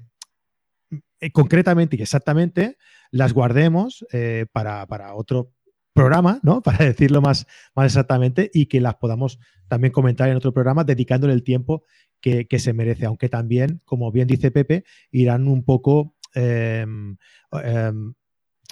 eh, 1.20 1.32
concretamente 1.32 1.96
y 1.96 2.02
exactamente 2.02 2.78
las 3.12 3.34
guardemos 3.34 4.06
para, 4.52 5.16
otro 5.16 5.52
programa, 5.94 6.40
¿no? 6.44 6.62
Para 6.64 6.86
decirlo 6.86 7.22
más, 7.22 7.48
más 7.76 7.86
exactamente 7.86 8.50
y 8.54 8.66
que 8.66 8.82
las 8.82 8.96
podamos 8.96 9.40
también 9.68 9.94
comentar 9.94 10.30
en 10.30 10.36
otro 10.36 10.54
programa 10.54 10.84
dedicándole 10.84 11.34
el 11.34 11.44
tiempo 11.44 11.84
que, 12.22 12.48
se 12.58 12.74
merece, 12.74 13.06
aunque 13.06 13.30
también, 13.30 13.82
como 13.86 14.12
bien 14.12 14.28
dice 14.28 14.50
Pepe, 14.50 14.84
irán 15.12 15.48
un 15.48 15.64
poco 15.64 16.16
em, 16.34 17.18
em, 17.52 18.16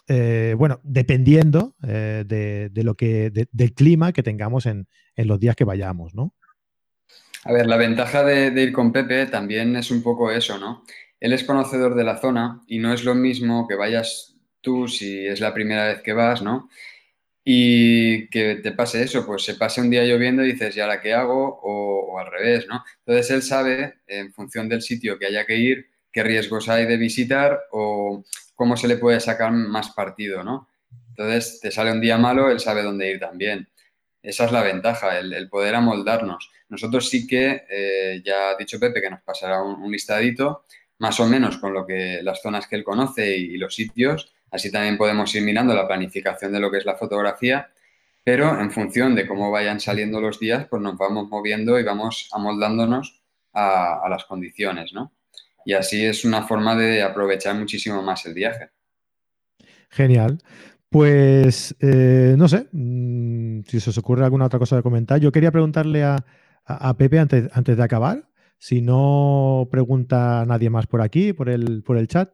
eh, 0.08 0.56
bueno, 0.58 0.82
dependiendo 0.84 1.76
eh, 1.88 2.24
de, 2.26 2.84
lo 2.84 2.96
que, 2.96 3.32
del 3.52 3.74
clima 3.74 4.12
que 4.12 4.24
tengamos 4.24 4.66
en, 4.66 4.88
los 5.16 5.40
días 5.40 5.56
que 5.56 5.64
vayamos, 5.64 6.14
¿no? 6.14 6.34
A 7.46 7.54
ver, 7.54 7.68
la 7.68 7.78
ventaja 7.78 8.24
de, 8.24 8.50
ir 8.62 8.74
con 8.74 8.92
Pepe 8.92 9.26
también 9.28 9.76
es 9.76 9.92
un 9.92 10.02
poco 10.02 10.32
eso, 10.32 10.58
¿no? 10.58 10.84
Él 11.20 11.34
es 11.34 11.44
conocedor 11.44 11.96
de 11.96 12.04
la 12.04 12.18
zona 12.18 12.62
y 12.68 12.80
no 12.80 12.94
es 12.94 13.04
lo 13.04 13.16
mismo 13.16 13.68
que 13.68 13.76
vayas 13.76 14.36
tú 14.62 14.88
si 14.88 15.26
es 15.26 15.40
la 15.40 15.54
primera 15.54 15.88
vez 15.88 16.02
que 16.02 16.14
vas, 16.14 16.42
¿no? 16.42 16.70
Y 17.46 18.28
que 18.30 18.56
te 18.56 18.72
pase 18.72 19.04
eso, 19.04 19.26
pues 19.26 19.44
se 19.44 19.56
pase 19.56 19.82
un 19.82 19.90
día 19.90 20.04
lloviendo 20.04 20.44
y 20.44 20.54
dices, 20.54 20.76
¿y 20.76 20.80
ahora 20.80 21.02
qué 21.02 21.14
hago? 21.14 21.60
O, 21.62 22.14
o 22.14 22.20
al 22.20 22.32
revés, 22.32 22.66
¿no? 22.68 22.84
Entonces 23.06 23.32
él 23.32 23.42
sabe, 23.42 23.96
en 24.08 24.34
función 24.34 24.68
del 24.68 24.82
sitio 24.82 25.20
que 25.20 25.28
haya 25.28 25.46
que 25.46 25.58
ir, 25.58 25.93
qué 26.14 26.24
riesgos 26.24 26.70
hay 26.70 26.86
de 26.86 26.96
visitar 26.98 27.64
o 27.72 28.24
cómo 28.56 28.78
se 28.78 28.88
le 28.88 28.98
puede 28.98 29.20
sacar 29.20 29.52
más 29.52 29.90
partido, 29.90 30.44
¿no? 30.44 30.70
Entonces, 31.10 31.60
te 31.60 31.72
sale 31.72 31.92
un 31.92 32.00
día 32.00 32.18
malo, 32.18 32.50
él 32.50 32.60
sabe 32.60 32.84
dónde 32.84 33.12
ir 33.12 33.20
también. 33.20 33.68
Esa 34.22 34.46
es 34.46 34.52
la 34.52 34.64
ventaja, 34.64 35.20
el, 35.20 35.50
poder 35.50 35.76
amoldarnos. 35.76 36.50
Nosotros 36.70 37.10
sí 37.10 37.28
que, 37.28 37.66
eh, 37.70 38.22
ya 38.24 38.52
ha 38.52 38.56
dicho 38.56 38.80
Pepe 38.80 39.02
que 39.02 39.10
nos 39.10 39.22
pasará 39.22 39.62
un, 39.62 39.92
listadito, 39.92 40.66
más 41.00 41.20
o 41.20 41.28
menos 41.28 41.58
con 41.58 41.74
lo 41.74 41.86
que 41.86 42.22
las 42.24 42.42
zonas 42.42 42.68
que 42.68 42.78
él 42.78 42.84
conoce 42.84 43.36
y, 43.36 43.58
los 43.58 43.76
sitios. 43.76 44.34
Así 44.50 44.72
también 44.72 44.98
podemos 44.98 45.34
ir 45.36 45.44
mirando 45.44 45.76
la 45.76 45.88
planificación 45.88 46.54
de 46.54 46.60
lo 46.60 46.72
que 46.72 46.78
es 46.78 46.86
la 46.86 46.96
fotografía, 46.96 47.70
pero 48.24 48.60
en 48.60 48.72
función 48.72 49.16
de 49.16 49.28
cómo 49.28 49.52
vayan 49.52 49.80
saliendo 49.80 50.22
los 50.22 50.40
días, 50.40 50.68
pues 50.70 50.82
nos 50.82 50.98
vamos 50.98 51.28
moviendo 51.28 51.80
y 51.80 51.84
vamos 51.84 52.30
amoldándonos 52.32 53.22
a, 53.52 54.06
a 54.06 54.10
las 54.10 54.26
condiciones, 54.26 54.94
¿no? 54.94 55.12
Y 55.66 55.74
así 55.74 56.06
es 56.06 56.26
una 56.26 56.44
forma 56.44 56.76
de 56.76 57.02
aprovechar 57.02 57.56
muchísimo 57.56 58.02
más 58.02 58.26
el 58.26 58.34
viaje. 58.34 58.70
Genial. 59.90 60.40
Pues 60.90 61.76
eh, 61.80 62.36
no 62.38 62.48
sé 62.48 62.68
mm, 62.72 63.62
si 63.68 63.80
se 63.80 63.90
os 63.90 63.98
ocurre 63.98 64.26
alguna 64.26 64.46
otra 64.46 64.60
cosa 64.60 64.76
de 64.76 64.84
comentar. 64.84 65.20
Yo 65.20 65.32
quería 65.32 65.52
preguntarle 65.52 66.04
a, 66.04 66.24
Pepe 66.98 67.20
antes, 67.20 67.50
antes, 67.54 67.76
de 67.76 67.84
acabar, 67.84 68.30
si 68.60 68.82
no 68.82 69.68
pregunta 69.72 70.46
nadie 70.46 70.70
más 70.70 70.88
por 70.88 71.02
aquí, 71.02 71.34
por 71.34 71.50
el, 71.50 71.84
por 71.84 71.98
el 71.98 72.08
chat. 72.08 72.32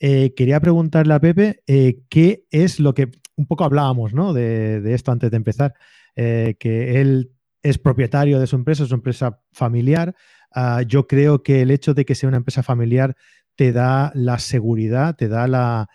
Eh, 0.00 0.34
quería 0.34 0.60
preguntarle 0.60 1.14
a 1.14 1.20
Pepe 1.20 1.62
eh, 1.66 2.00
qué 2.10 2.44
es 2.50 2.80
lo 2.80 2.92
que 2.92 3.10
un 3.36 3.46
poco 3.46 3.64
hablábamos 3.64 4.12
¿no? 4.12 4.32
de, 4.32 4.80
de 4.80 4.94
esto 4.94 5.12
antes 5.12 5.30
de 5.30 5.36
empezar, 5.36 5.74
que 6.14 7.00
él 7.00 7.30
es 7.62 7.78
propietario 7.78 8.40
de 8.40 8.46
su 8.46 8.56
empresa, 8.56 8.84
es 8.84 8.90
una 8.90 8.98
empresa 8.98 9.40
familiar, 9.52 10.14
Ah, 10.52 10.82
yo 10.82 11.06
creo 11.06 11.42
que 11.42 11.62
el 11.62 11.70
hecho 11.70 11.94
de 11.94 12.04
que 12.04 12.14
sea 12.14 12.28
una 12.28 12.38
empresa 12.38 12.62
familiar 12.62 13.16
te 13.54 13.72
da 13.72 14.12
la 14.14 14.38
seguridad, 14.38 15.16
te 15.16 15.28
da 15.28 15.46
la, 15.48 15.88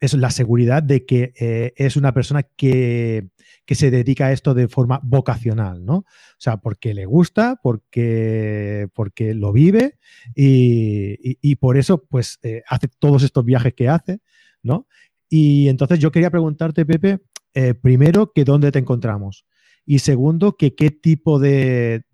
es 0.00 0.14
la 0.14 0.30
seguridad 0.30 0.82
de 0.82 1.06
que 1.06 1.32
eh, 1.38 1.72
es 1.76 1.96
una 1.96 2.12
persona 2.12 2.42
que, 2.42 3.28
se 3.70 3.90
dedica 3.90 4.26
a 4.26 4.32
esto 4.32 4.54
de 4.54 4.66
forma 4.66 4.98
vocacional, 5.02 5.84
¿no? 5.84 5.98
O 5.98 6.38
sea, 6.38 6.56
porque 6.56 6.94
le 6.94 7.04
gusta, 7.04 7.60
porque, 7.62 8.88
porque 8.94 9.34
lo 9.34 9.52
vive 9.52 9.98
y, 10.34 11.54
por 11.56 11.76
eso 11.76 12.04
pues 12.04 12.38
eh, 12.42 12.62
hace 12.66 12.88
todos 12.98 13.22
estos 13.22 13.44
viajes 13.44 13.74
que 13.74 13.88
hace, 13.88 14.20
¿no? 14.62 14.86
Y 15.28 15.68
entonces 15.68 15.98
yo 15.98 16.10
quería 16.10 16.30
preguntarte, 16.30 16.86
Pepe, 16.86 17.20
eh, 17.54 17.74
primero, 17.74 18.32
que 18.32 18.44
dónde 18.44 18.72
te 18.72 18.78
encontramos. 18.78 19.44
Y 19.90 20.00
segundo, 20.00 20.54
que 20.54 20.74
qué 20.74 20.90
tipo 20.90 21.38
de, 21.38 22.04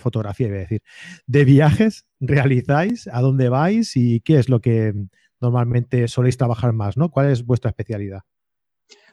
fotografía, 0.00 0.46
iba 0.46 0.56
a 0.56 0.60
decir, 0.60 0.82
de 1.26 1.44
viajes 1.44 2.06
realizáis, 2.20 3.06
a 3.06 3.20
dónde 3.20 3.50
vais 3.50 3.94
y 3.96 4.20
qué 4.20 4.38
es 4.38 4.48
lo 4.48 4.62
que 4.62 4.94
normalmente 5.38 6.08
soléis 6.08 6.38
trabajar 6.38 6.72
más, 6.72 6.96
¿no? 6.96 7.10
¿Cuál 7.10 7.30
es 7.30 7.44
vuestra 7.44 7.68
especialidad? 7.68 8.20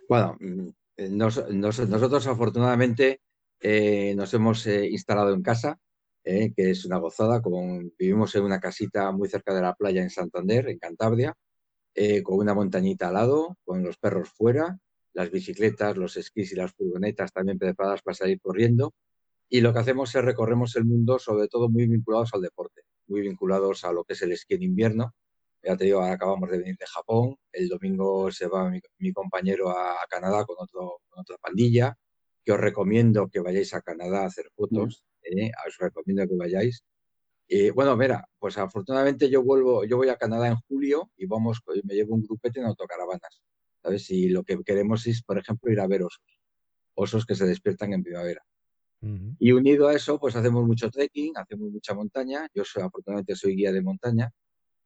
Bueno, 0.07 0.37
mm, 0.39 0.69
nosotros 1.09 2.25
afortunadamente 2.27 3.19
eh, 3.59 4.15
nos 4.15 4.33
hemos 4.33 4.65
eh, 4.65 4.87
instalado 4.89 5.33
en 5.33 5.41
casa, 5.41 5.77
que 6.23 6.53
es 6.55 6.85
una 6.85 6.99
gozada, 6.99 7.41
vivimos 7.97 8.33
en 8.33 8.43
una 8.43 8.61
casita 8.61 9.11
muy 9.11 9.27
cerca 9.27 9.53
de 9.53 9.61
la 9.61 9.73
playa 9.73 10.01
en 10.01 10.09
Santander, 10.09 10.69
en 10.69 10.79
Cantabria, 10.79 11.35
con 12.23 12.37
una 12.37 12.53
montañita 12.53 13.09
al 13.09 13.15
lado, 13.15 13.57
con 13.65 13.83
los 13.83 13.97
perros 13.97 14.29
fuera, 14.29 14.79
las 15.19 15.31
bicicletas, 15.31 15.97
los 15.97 16.15
esquís 16.15 16.53
y 16.53 16.55
las 16.55 16.71
furgonetas 16.71 17.33
también 17.33 17.59
preparadas 17.59 18.01
para 18.01 18.15
salir 18.15 18.39
corriendo. 18.39 18.93
Y 19.49 19.59
lo 19.59 19.73
que 19.73 19.79
hacemos 19.79 20.15
es 20.15 20.23
recorremos 20.23 20.77
el 20.77 20.85
mundo, 20.85 21.19
sobre 21.19 21.49
todo 21.49 21.67
muy 21.67 21.87
vinculados 21.87 22.33
al 22.33 22.41
deporte, 22.41 22.83
muy 23.07 23.21
vinculados 23.21 23.83
a 23.83 23.91
lo 23.91 24.05
que 24.05 24.13
es 24.13 24.21
el 24.21 24.31
esquí 24.31 24.53
en 24.53 24.63
invierno. 24.63 25.13
Ya 25.61 25.75
te 25.75 25.83
digo, 25.83 26.01
acabamos 26.01 26.49
de 26.49 26.59
venir 26.59 26.77
de 26.77 26.85
Japón. 26.85 27.35
El 27.51 27.67
domingo 27.67 28.31
se 28.31 28.47
va 28.47 28.71
mi, 28.97 29.11
compañero 29.11 29.69
a, 29.71 29.97
Canadá 30.09 30.45
con, 30.45 30.55
otro, 30.57 31.01
otra 31.13 31.35
pandilla, 31.41 31.97
que 32.45 32.53
os 32.53 32.59
recomiendo 32.59 33.27
que 33.27 33.41
vayáis 33.41 33.73
a 33.73 33.81
Canadá 33.81 34.21
a 34.21 34.27
hacer 34.27 34.45
fotos. 34.55 35.03
¿eh? 35.23 35.51
Os 35.67 35.77
recomiendo 35.79 36.25
que 36.29 36.37
vayáis. 36.37 36.81
Y 37.45 37.71
bueno, 37.71 37.97
mira, 37.97 38.25
pues 38.39 38.57
afortunadamente 38.57 39.29
yo 39.29 39.43
vuelvo, 39.43 39.83
yo 39.83 39.97
voy 39.97 40.07
a 40.07 40.15
Canadá 40.15 40.47
en 40.47 40.55
julio 40.69 41.11
y 41.17 41.25
vamos, 41.25 41.59
me 41.83 41.95
llevo 41.95 42.15
un 42.15 42.23
grupete 42.23 42.61
en 42.61 42.67
autocaravanas. 42.67 43.41
¿Sabes? 43.81 44.09
Y 44.11 44.29
lo 44.29 44.43
que 44.43 44.57
queremos 44.63 45.05
es, 45.07 45.23
por 45.23 45.37
ejemplo, 45.37 45.71
ir 45.71 45.79
a 45.79 45.87
ver 45.87 46.03
osos, 46.03 46.39
osos 46.95 47.25
que 47.25 47.35
se 47.35 47.45
despiertan 47.45 47.93
en 47.93 48.03
primavera. 48.03 48.41
Y 49.39 49.53
unido 49.53 49.87
a 49.87 49.93
eso, 49.93 50.19
pues 50.19 50.35
hacemos 50.35 50.67
mucho 50.67 50.89
trekking, 50.89 51.37
hacemos 51.37 51.71
mucha 51.71 51.93
montaña. 51.93 52.47
Yo 52.53 52.65
soy, 52.65 52.83
afortunadamente 52.83 53.33
soy 53.33 53.55
guía 53.55 53.71
de 53.71 53.81
montaña. 53.81 54.29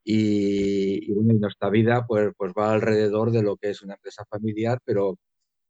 Y, 0.04 1.08
nuestra 1.40 1.70
vida 1.72 2.06
pues, 2.08 2.32
pues 2.38 2.54
va 2.58 2.74
alrededor 2.74 3.32
de 3.32 3.42
lo 3.42 3.58
que 3.58 3.72
es 3.72 3.82
una 3.82 3.96
empresa 3.96 4.24
familiar, 4.30 4.80
pero 4.86 5.18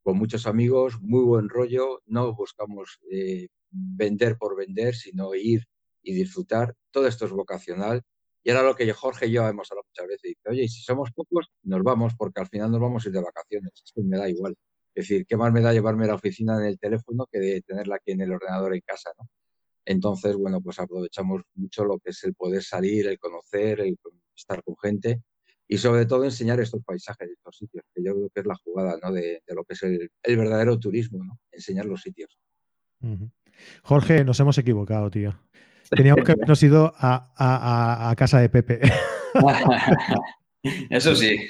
con 0.03 0.17
muchos 0.17 0.45
amigos, 0.45 0.99
muy 1.01 1.23
buen 1.23 1.47
rollo. 1.47 2.01
No 2.05 2.35
buscamos 2.35 2.99
eh, 3.09 3.47
vender 3.71 4.37
por 4.37 4.57
vender, 4.57 4.93
sino 4.95 5.33
ir 5.35 5.63
y 6.01 6.13
disfrutar. 6.13 6.75
Todo 6.91 7.07
esto 7.07 7.25
es 7.25 7.31
vocacional 7.31 8.03
y 8.43 8.49
era 8.49 8.61
lo 8.61 8.75
que 8.75 8.91
Jorge 8.91 9.27
y 9.27 9.31
yo 9.31 9.47
hemos 9.47 9.71
hablado 9.71 9.87
muchas 9.87 10.07
veces. 10.07 10.21
Dice, 10.23 10.49
oye, 10.49 10.67
si 10.67 10.81
somos 10.81 11.11
pocos, 11.11 11.49
nos 11.63 11.81
vamos, 11.83 12.13
porque 12.17 12.41
al 12.41 12.47
final 12.47 12.71
nos 12.71 12.81
vamos 12.81 13.05
a 13.05 13.09
ir 13.09 13.13
de 13.13 13.21
vacaciones. 13.21 13.71
Es 13.73 14.03
me 14.03 14.17
da 14.17 14.29
igual. 14.29 14.55
Es 14.93 15.07
decir, 15.07 15.25
¿qué 15.25 15.37
más 15.37 15.51
me 15.53 15.61
da 15.61 15.73
llevarme 15.73 16.05
la 16.07 16.15
oficina 16.15 16.57
en 16.57 16.65
el 16.65 16.77
teléfono 16.77 17.25
que 17.31 17.39
de 17.39 17.61
tenerla 17.61 17.95
aquí 17.95 18.11
en 18.11 18.21
el 18.21 18.31
ordenador 18.33 18.75
en 18.75 18.81
casa. 18.81 19.11
Entonces, 19.85 20.35
bueno, 20.35 20.61
pues 20.61 20.79
aprovechamos 20.79 21.41
mucho 21.55 21.85
lo 21.85 21.99
que 21.99 22.11
es 22.11 22.23
el 22.25 22.35
poder 22.35 22.63
salir, 22.63 23.07
el 23.07 23.17
conocer, 23.19 23.79
el 23.81 23.97
estar 24.35 24.61
con 24.63 24.75
gente 24.81 25.23
y 25.67 25.77
sobre 25.77 26.05
todo 26.05 26.25
enseñar 26.25 26.59
estos 26.59 26.83
paisajes, 26.83 27.29
estos 27.29 27.57
sitios, 27.57 27.83
que 27.93 28.03
yo 28.03 28.13
creo 28.13 28.29
que 28.29 28.39
es 28.41 28.45
la 28.45 28.55
jugada. 28.55 29.11
De, 29.11 29.41
lo 29.47 29.63
que 29.63 29.73
es 29.73 29.83
el, 29.83 30.37
verdadero 30.37 30.77
turismo, 30.77 31.23
¿no? 31.23 31.39
Enseñar 31.51 31.85
los 31.85 32.01
sitios. 32.01 32.37
Jorge, 33.83 34.23
nos 34.23 34.39
hemos 34.39 34.57
equivocado, 34.57 35.09
tío. 35.09 35.39
Teníamos 35.89 36.23
que 36.25 36.31
habernos 36.33 36.61
ido 36.63 36.93
a, 36.97 38.13
casa 38.17 38.39
de 38.39 38.49
Pepe. 38.49 38.81
Eso 40.89 41.15
sí. 41.15 41.49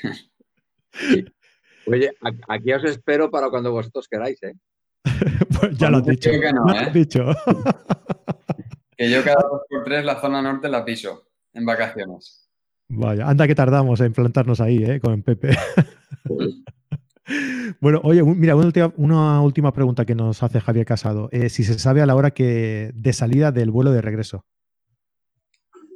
Oye, 1.86 2.12
aquí 2.48 2.74
os 2.74 2.84
espero 2.86 3.30
para 3.30 3.50
cuando 3.50 3.72
vosotros 3.72 4.08
queráis, 4.08 4.42
¿eh? 4.44 4.54
pues 5.60 5.78
ya 5.78 5.90
lo 5.90 5.98
has 5.98 6.06
dicho. 6.06 6.32
Que 6.32 6.54
no, 6.54 6.74
¿eh? 6.74 6.90
dicho. 6.94 7.26
que 8.98 9.10
yo 9.10 9.24
cada 9.24 9.42
dos 9.42 9.62
por 9.70 9.84
tres 9.84 10.06
la 10.06 10.20
zona 10.20 10.42
norte 10.42 10.70
la 10.70 10.86
piso 10.86 11.28
en 11.54 11.66
vacaciones. 11.66 12.50
Vaya, 12.90 13.28
anda 13.28 13.48
que 13.48 13.56
tardamos 13.56 14.00
en 14.02 14.14
plantarnos 14.14 14.62
ahí, 14.62 14.84
¿eh? 14.84 15.00
Con 15.00 15.24
Pepe. 15.24 15.58
Bueno, 17.80 18.02
oye, 18.04 18.24
mira, 18.24 18.56
una 18.56 19.42
última, 19.42 19.74
pregunta 19.74 20.06
que 20.06 20.16
nos 20.16 20.44
hace 20.44 20.60
Javier 20.60 20.86
Casado. 20.86 21.30
Eh, 21.32 21.50
si 21.50 21.64
se 21.64 21.80
sabe 21.80 22.02
a 22.02 22.06
la 22.06 22.16
hora 22.16 22.32
que 22.32 22.92
de 22.94 23.14
salida 23.14 23.52
del 23.52 23.72
vuelo 23.72 23.92
de 23.92 24.02
regreso. 24.02 24.46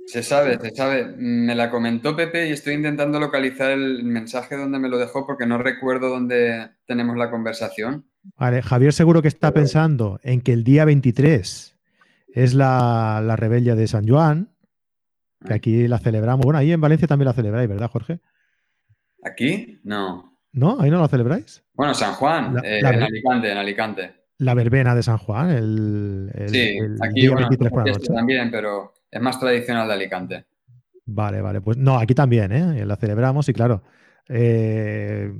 Se 0.05 0.23
sabe, 0.23 0.57
se 0.57 0.73
sabe. 0.73 1.05
Me 1.17 1.53
la 1.53 1.69
comentó 1.69 2.15
Pepe 2.15 2.47
y 2.47 2.53
estoy 2.53 2.75
intentando 2.75 3.19
localizar 3.19 3.71
el 3.71 4.05
mensaje 4.05 4.55
donde 4.55 4.79
me 4.79 4.87
lo 4.87 4.97
dejó 4.97 5.27
porque 5.27 5.45
no 5.45 5.57
recuerdo 5.57 6.09
dónde 6.09 6.69
tenemos 6.85 7.17
la 7.17 7.29
conversación. 7.29 8.05
Vale, 8.37 8.61
Javier 8.61 8.93
seguro 8.93 9.21
que 9.21 9.27
está 9.27 9.53
pensando 9.53 10.19
en 10.23 10.41
que 10.41 10.53
el 10.53 10.63
día 10.63 10.85
23 10.85 11.75
es 12.33 12.53
la, 12.53 13.21
la 13.21 13.35
rebella 13.35 13.75
de 13.75 13.87
San 13.87 14.07
Juan, 14.07 14.49
que 15.45 15.53
ah. 15.53 15.57
aquí 15.57 15.87
la 15.89 15.99
celebramos. 15.99 16.45
Bueno, 16.45 16.59
ahí 16.59 16.71
en 16.71 16.81
Valencia 16.81 17.07
también 17.07 17.27
la 17.27 17.33
celebráis, 17.33 17.67
¿verdad, 17.67 17.89
Jorge? 17.89 18.19
¿Aquí? 19.23 19.81
No. 19.83 20.36
¿No? 20.57 20.79
¿Ahí 20.79 20.89
no 20.89 20.99
lo 20.99 21.07
celebráis? 21.07 21.63
Bueno, 21.73 21.93
San 21.93 22.13
Juan, 22.13 22.57
eh, 22.63 22.79
en 22.79 22.85
Alicante, 22.85 23.51
en 23.51 23.57
Alicante. 23.57 24.15
La 24.39 24.55
verbena 24.55 24.95
de 24.95 25.03
San 25.03 25.19
Juan, 25.19 25.51
el, 25.51 26.31
sí, 26.47 26.79
aquí 26.99 27.27
bueno, 27.27 27.47
también, 28.13 28.49
pero 28.49 28.93
es 29.09 29.21
más 29.21 29.39
tradicional 29.39 29.87
de 29.87 29.93
Alicante. 29.93 30.45
Vale, 31.05 31.41
vale. 31.41 31.61
Pues 31.61 31.77
no, 31.77 31.97
aquí 31.97 32.15
también, 32.15 32.51
¿eh? 32.51 32.85
La 32.85 32.95
celebramos 32.95 33.47
y 33.49 33.53
claro. 33.53 33.83
Eh, 34.29 35.31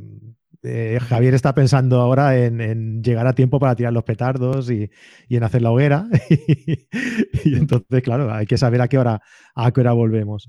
eh, 0.63 0.99
Javier 1.01 1.33
está 1.33 1.53
pensando 1.53 1.99
ahora 1.99 2.37
en, 2.37 3.01
llegar 3.01 3.25
a 3.25 3.33
tiempo 3.33 3.59
para 3.59 3.75
tirar 3.75 3.93
los 3.93 4.03
petardos 4.03 4.69
y, 4.69 4.89
en 5.29 5.43
hacer 5.43 5.63
la 5.63 5.71
hoguera. 5.71 6.07
y, 7.43 7.55
entonces, 7.55 8.03
claro, 8.03 8.31
hay 8.31 8.45
que 8.45 8.57
saber 8.57 8.81
a 8.81 8.87
qué 8.87 8.97
hora, 8.99 9.21
a 9.55 9.71
qué 9.71 9.81
hora 9.81 9.93
volvemos. 9.93 10.47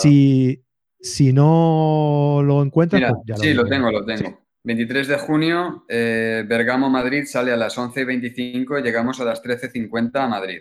Si, 0.00 0.64
si 1.00 1.32
no 1.32 2.40
lo 2.44 2.62
encuentras, 2.62 3.12
pues 3.12 3.22
ya 3.26 3.34
lo 3.36 3.40
Sí, 3.40 3.54
lo 3.54 3.66
tengo, 3.66 3.90
lo 3.90 4.04
tengo. 4.04 4.48
23 4.64 5.08
de 5.08 5.18
junio, 5.18 5.84
eh, 5.88 6.44
Bergamo, 6.46 6.90
Madrid, 6.90 7.24
sale 7.26 7.52
a 7.52 7.56
las 7.56 7.78
11 7.78 8.00
y 8.00 8.04
25 8.04 8.78
y 8.78 8.82
llegamos 8.82 9.20
a 9.20 9.24
las 9.24 9.42
13.50 9.42 10.10
a 10.16 10.28
Madrid. 10.28 10.58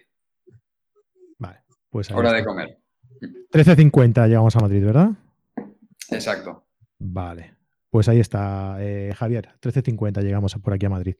Vale, 1.37 1.59
pues 1.89 2.11
Hora 2.11 2.31
de 2.31 2.45
comer. 2.45 2.77
13.50 3.51 4.27
llegamos 4.27 4.55
a 4.55 4.59
Madrid, 4.59 4.85
¿verdad? 4.85 5.09
Exacto. 6.09 6.63
Vale, 6.99 7.55
pues 7.89 8.07
ahí 8.07 8.19
está, 8.19 8.77
eh, 8.79 9.13
Javier. 9.15 9.49
13.50 9.61 10.21
llegamos 10.21 10.55
por 10.55 10.73
aquí 10.73 10.85
a 10.85 10.89
Madrid. 10.89 11.15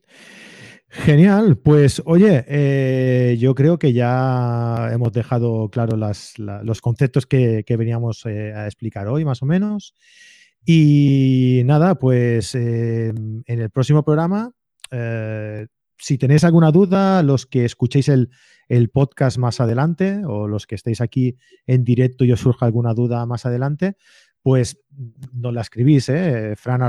Genial, 0.90 1.58
pues 1.58 2.00
oye, 2.06 2.46
eh, 2.48 3.36
yo 3.38 3.54
creo 3.54 3.78
que 3.78 3.92
ya 3.92 4.88
hemos 4.90 5.12
dejado 5.12 5.68
claro 5.68 5.98
los 5.98 6.80
conceptos 6.80 7.26
que, 7.26 7.62
veníamos 7.68 8.24
eh, 8.24 8.54
a 8.54 8.64
explicar 8.64 9.06
hoy, 9.06 9.24
más 9.24 9.42
o 9.42 9.46
menos. 9.46 9.94
Y 10.64 11.62
nada, 11.66 11.96
pues 11.96 12.54
eh, 12.54 13.08
en 13.08 13.44
el 13.46 13.70
próximo 13.70 14.02
programa, 14.02 14.52
si 15.98 16.16
tenéis 16.16 16.44
alguna 16.44 16.72
duda, 16.72 17.22
los 17.22 17.44
que 17.44 17.66
escuchéis 17.66 18.08
el, 18.08 18.30
podcast 18.90 19.36
más 19.36 19.60
adelante 19.60 20.22
o 20.26 20.48
los 20.48 20.66
que 20.66 20.74
estéis 20.74 21.02
aquí 21.02 21.36
en 21.66 21.84
directo 21.84 22.24
y 22.24 22.32
os 22.32 22.40
surja 22.40 22.64
alguna 22.64 22.94
duda 22.94 23.26
más 23.26 23.44
adelante, 23.44 23.96
pues 24.42 24.80
nos 25.32 25.52
la 25.52 25.60
escribís, 25.60 26.08
¿eh? 26.08 26.54
fran 26.56 26.80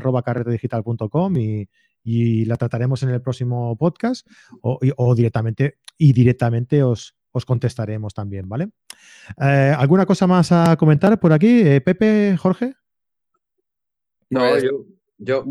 y 1.35 1.69
y 2.03 2.45
la 2.45 2.55
trataremos 2.57 3.03
en 3.03 3.09
el 3.09 3.21
próximo 3.21 3.75
podcast 3.77 4.27
o, 4.61 5.15
directamente 5.15 5.77
y 5.97 6.13
directamente 6.13 6.83
os, 6.83 7.15
os 7.31 7.45
contestaremos 7.45 8.13
también, 8.13 8.47
¿vale? 8.47 8.69
Eh, 9.41 9.73
¿Alguna 9.77 10.05
cosa 10.05 10.27
más 10.27 10.51
a 10.51 10.75
comentar 10.77 11.19
por 11.19 11.33
aquí, 11.33 11.61
eh, 11.61 11.81
Pepe, 11.81 12.35
Jorge? 12.37 12.73
No, 14.29 14.57
yo, 14.59 14.85
yo 15.17 15.45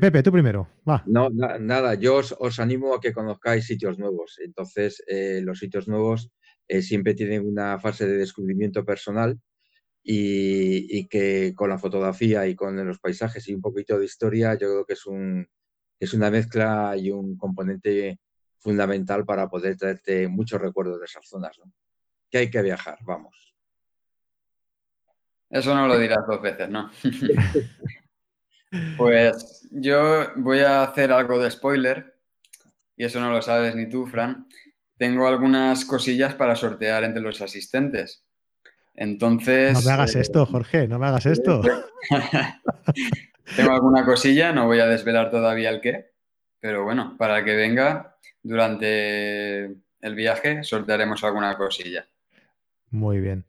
Pepe, 0.00 0.22
tú 0.22 0.30
primero. 0.32 0.68
Va. 0.88 1.02
No, 1.06 1.28
nada, 1.30 1.94
yo 1.94 2.20
os, 2.38 2.60
animo 2.60 2.94
a 2.94 3.00
que 3.00 3.12
conozcáis 3.12 3.66
sitios 3.66 3.98
nuevos. 3.98 4.38
Entonces, 4.42 5.02
eh, 5.06 5.40
los 5.42 5.58
sitios 5.58 5.88
nuevos 5.88 6.30
siempre 6.80 7.14
tienen 7.14 7.46
una 7.46 7.78
fase 7.78 8.06
de 8.06 8.16
descubrimiento 8.16 8.84
personal 8.84 9.38
y, 10.04 11.06
que 11.08 11.54
con 11.56 11.70
la 11.70 11.78
fotografía 11.78 12.46
y 12.46 12.54
con 12.54 12.86
los 12.86 12.98
paisajes 12.98 13.48
y 13.48 13.54
un 13.54 13.62
poquito 13.62 13.98
de 13.98 14.04
historia, 14.04 14.52
yo 14.52 14.68
creo 14.68 14.84
que 14.84 14.92
es, 14.92 15.06
un, 15.06 15.48
es 15.98 16.12
una 16.12 16.30
mezcla 16.30 16.94
y 16.96 17.10
un 17.10 17.36
componente 17.38 18.20
fundamental 18.58 19.24
para 19.24 19.48
poder 19.48 19.76
traerte 19.76 20.28
muchos 20.28 20.60
recuerdos 20.60 21.00
de 21.00 21.06
esas 21.06 21.26
zonas. 21.26 21.58
¿no? 21.58 21.72
Que 22.30 22.38
hay 22.38 22.50
que 22.50 22.62
viajar, 22.62 22.98
vamos. 23.02 23.54
Eso 25.48 25.74
no 25.74 25.86
lo 25.86 25.98
dirás 25.98 26.26
dos 26.26 26.42
veces, 26.42 26.68
¿no? 26.68 26.90
pues 28.98 29.68
yo 29.70 30.32
voy 30.36 30.60
a 30.60 30.82
hacer 30.82 31.12
algo 31.12 31.38
de 31.38 31.50
spoiler, 31.50 32.14
y 32.96 33.04
eso 33.04 33.20
no 33.20 33.30
lo 33.30 33.40
sabes 33.40 33.74
ni 33.74 33.88
tú, 33.88 34.06
Fran. 34.06 34.48
Tengo 34.96 35.26
algunas 35.26 35.84
cosillas 35.84 36.34
para 36.34 36.56
sortear 36.56 37.04
entre 37.04 37.22
los 37.22 37.40
asistentes. 37.40 38.23
Entonces. 38.94 39.74
No 39.74 39.82
me 39.82 39.92
hagas 39.92 40.14
eh, 40.14 40.20
esto, 40.20 40.46
Jorge, 40.46 40.88
no 40.88 40.98
me 40.98 41.06
hagas 41.06 41.26
esto. 41.26 41.62
Tengo 43.56 43.72
alguna 43.72 44.04
cosilla, 44.04 44.52
no 44.52 44.66
voy 44.66 44.80
a 44.80 44.86
desvelar 44.86 45.30
todavía 45.30 45.70
el 45.70 45.80
qué, 45.80 46.12
pero 46.60 46.84
bueno, 46.84 47.16
para 47.18 47.44
que 47.44 47.54
venga 47.54 48.16
durante 48.42 49.64
el 49.64 50.14
viaje 50.14 50.62
sortearemos 50.62 51.24
alguna 51.24 51.56
cosilla. 51.56 52.06
Muy 52.90 53.20
bien. 53.20 53.44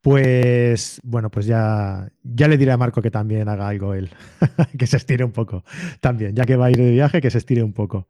Pues 0.00 1.00
bueno, 1.02 1.30
pues 1.30 1.46
ya, 1.46 2.08
ya 2.22 2.48
le 2.48 2.56
diré 2.56 2.72
a 2.72 2.76
Marco 2.76 3.02
que 3.02 3.10
también 3.10 3.48
haga 3.48 3.68
algo 3.68 3.94
él, 3.94 4.10
que 4.78 4.86
se 4.86 4.96
estire 4.96 5.24
un 5.24 5.32
poco 5.32 5.64
también, 6.00 6.34
ya 6.34 6.44
que 6.44 6.56
va 6.56 6.66
a 6.66 6.70
ir 6.70 6.76
de 6.76 6.92
viaje, 6.92 7.20
que 7.20 7.30
se 7.30 7.38
estire 7.38 7.62
un 7.62 7.72
poco. 7.72 8.08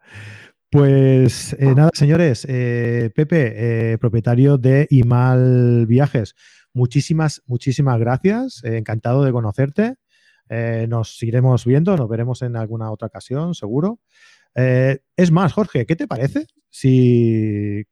Pues 0.71 1.55
eh, 1.59 1.75
nada, 1.75 1.91
señores, 1.95 2.47
eh, 2.47 3.11
Pepe, 3.15 3.93
eh, 3.93 3.99
propietario 3.99 4.59
de 4.59 4.87
Imal 4.91 5.87
Viajes, 5.87 6.35
muchísimas, 6.79 7.43
muchísimas 7.47 7.99
gracias, 7.99 8.63
encantado 8.65 9.25
de 9.25 9.33
conocerte. 9.33 9.97
nos 10.89 11.19
seguiremos 11.19 11.67
viendo, 11.67 11.97
nos 11.97 12.09
veremos 12.09 12.43
en 12.43 12.57
alguna 12.57 12.91
otra 12.91 13.09
ocasión, 13.09 13.55
seguro. 13.55 14.01
es 14.55 15.31
más, 15.31 15.53
Jorge, 15.53 15.85
¿qué 15.85 15.97
te 15.97 16.07
parece 16.07 16.47
si 16.71 17.85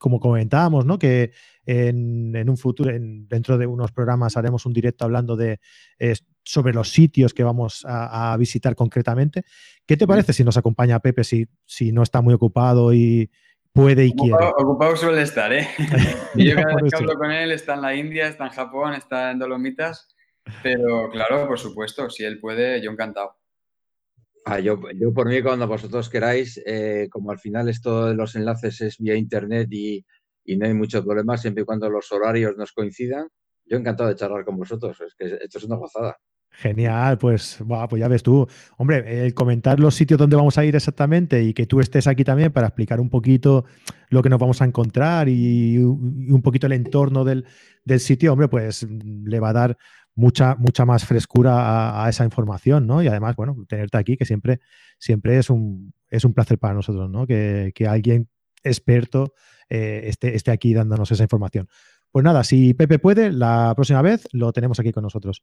como 0.00 0.18
comentábamos, 0.18 0.86
¿no? 0.86 0.98
Que 0.98 1.32
en, 1.66 2.48
un 2.48 2.56
futuro, 2.56 2.90
dentro 2.90 3.58
de 3.58 3.66
unos 3.66 3.92
programas, 3.92 4.36
haremos 4.38 4.64
un 4.64 4.72
directo 4.72 5.04
hablando 5.04 5.36
de 5.36 5.60
eh, 5.98 6.14
sobre 6.42 6.72
los 6.72 6.90
sitios 6.90 7.34
que 7.34 7.44
vamos 7.44 7.84
a, 7.86 8.34
visitar 8.38 8.74
concretamente. 8.74 9.44
¿Qué 9.86 9.98
te 9.98 10.06
parece 10.06 10.32
si 10.32 10.42
nos 10.42 10.56
acompaña 10.56 11.00
Pepe 11.00 11.22
si, 11.22 11.46
si 11.66 11.92
no 11.92 12.02
está 12.02 12.22
muy 12.22 12.32
ocupado 12.32 12.94
y 12.94 13.30
puede 13.72 14.06
y 14.06 14.12
quiere? 14.12 14.36
Ocupado 14.56 14.96
suele 14.96 15.22
estar, 15.22 15.52
¿eh? 15.52 15.68
yo 16.36 16.54
cada 16.54 16.74
vez 16.76 16.90
que 16.90 16.96
hablo 16.96 17.14
con 17.14 17.30
él 17.30 17.52
está 17.52 17.74
en 17.74 17.82
la 17.82 17.94
India, 17.94 18.28
está 18.28 18.46
en 18.46 18.52
Japón, 18.52 18.94
está 18.94 19.30
en 19.30 19.38
Dolomitas, 19.38 20.08
pero 20.62 21.10
claro, 21.10 21.46
por 21.46 21.58
supuesto, 21.58 22.08
si 22.10 22.24
él 22.24 22.40
puede, 22.40 22.82
yo 22.82 22.90
encantado. 22.90 23.36
Ah, 24.46 24.58
yo, 24.58 24.80
yo, 24.94 25.12
por 25.12 25.28
mí, 25.28 25.42
cuando 25.42 25.66
vosotros 25.66 26.08
queráis, 26.08 26.60
eh, 26.66 27.08
como 27.10 27.30
al 27.30 27.38
final 27.38 27.68
esto 27.68 28.06
de 28.06 28.14
los 28.14 28.34
enlaces 28.36 28.80
es 28.80 28.98
vía 28.98 29.14
internet 29.14 29.68
y, 29.70 30.04
no 30.56 30.66
hay 30.66 30.74
muchos 30.74 31.04
problemas, 31.04 31.42
siempre 31.42 31.62
y 31.62 31.66
cuando 31.66 31.88
los 31.88 32.10
horarios 32.10 32.56
nos 32.56 32.72
coincidan, 32.72 33.28
yo 33.64 33.76
encantado 33.76 34.08
de 34.08 34.16
charlar 34.16 34.44
con 34.44 34.56
vosotros. 34.56 35.00
Es 35.00 35.14
que 35.14 35.26
esto 35.26 35.58
es 35.58 35.64
una 35.64 35.76
gozada. 35.76 36.18
Genial, 36.60 37.16
pues, 37.16 37.58
pues 37.88 38.00
ya 38.00 38.06
ves 38.06 38.22
tú. 38.22 38.46
Hombre, 38.76 39.24
el 39.24 39.32
comentar 39.32 39.80
los 39.80 39.94
sitios 39.94 40.18
donde 40.18 40.36
vamos 40.36 40.58
a 40.58 40.64
ir 40.66 40.76
exactamente 40.76 41.42
y 41.42 41.54
que 41.54 41.64
tú 41.64 41.80
estés 41.80 42.06
aquí 42.06 42.22
también 42.22 42.52
para 42.52 42.66
explicar 42.66 43.00
un 43.00 43.08
poquito 43.08 43.64
lo 44.10 44.22
que 44.22 44.28
nos 44.28 44.38
vamos 44.38 44.60
a 44.60 44.66
encontrar 44.66 45.30
y, 45.30 45.78
un 45.78 46.42
poquito 46.42 46.66
el 46.66 46.74
entorno 46.74 47.24
del, 47.24 47.46
del, 47.82 47.98
sitio, 47.98 48.34
hombre, 48.34 48.48
pues 48.48 48.86
le 48.90 49.40
va 49.40 49.48
a 49.48 49.52
dar 49.54 49.78
mucha, 50.14 50.54
mucha 50.56 50.84
más 50.84 51.06
frescura 51.06 52.04
a, 52.04 52.10
esa 52.10 52.26
información, 52.26 52.86
¿no? 52.86 53.02
Y 53.02 53.08
además, 53.08 53.36
bueno, 53.36 53.56
tenerte 53.66 53.96
aquí, 53.96 54.18
que 54.18 54.26
siempre, 54.26 54.60
siempre 54.98 55.38
es 55.38 55.48
un, 55.48 55.94
es 56.10 56.26
un 56.26 56.34
placer 56.34 56.58
para 56.58 56.74
nosotros, 56.74 57.08
¿no? 57.08 57.26
Que, 57.26 57.72
alguien 57.88 58.28
experto 58.62 59.32
eh, 59.70 60.02
esté, 60.08 60.34
esté 60.34 60.50
aquí 60.50 60.74
dándonos 60.74 61.10
esa 61.10 61.22
información. 61.22 61.68
Pues 62.12 62.24
nada, 62.24 62.42
si 62.42 62.74
Pepe 62.74 62.98
puede, 62.98 63.30
la 63.30 63.72
próxima 63.76 64.02
vez 64.02 64.26
lo 64.32 64.52
tenemos 64.52 64.80
aquí 64.80 64.92
con 64.92 65.04
nosotros. 65.04 65.42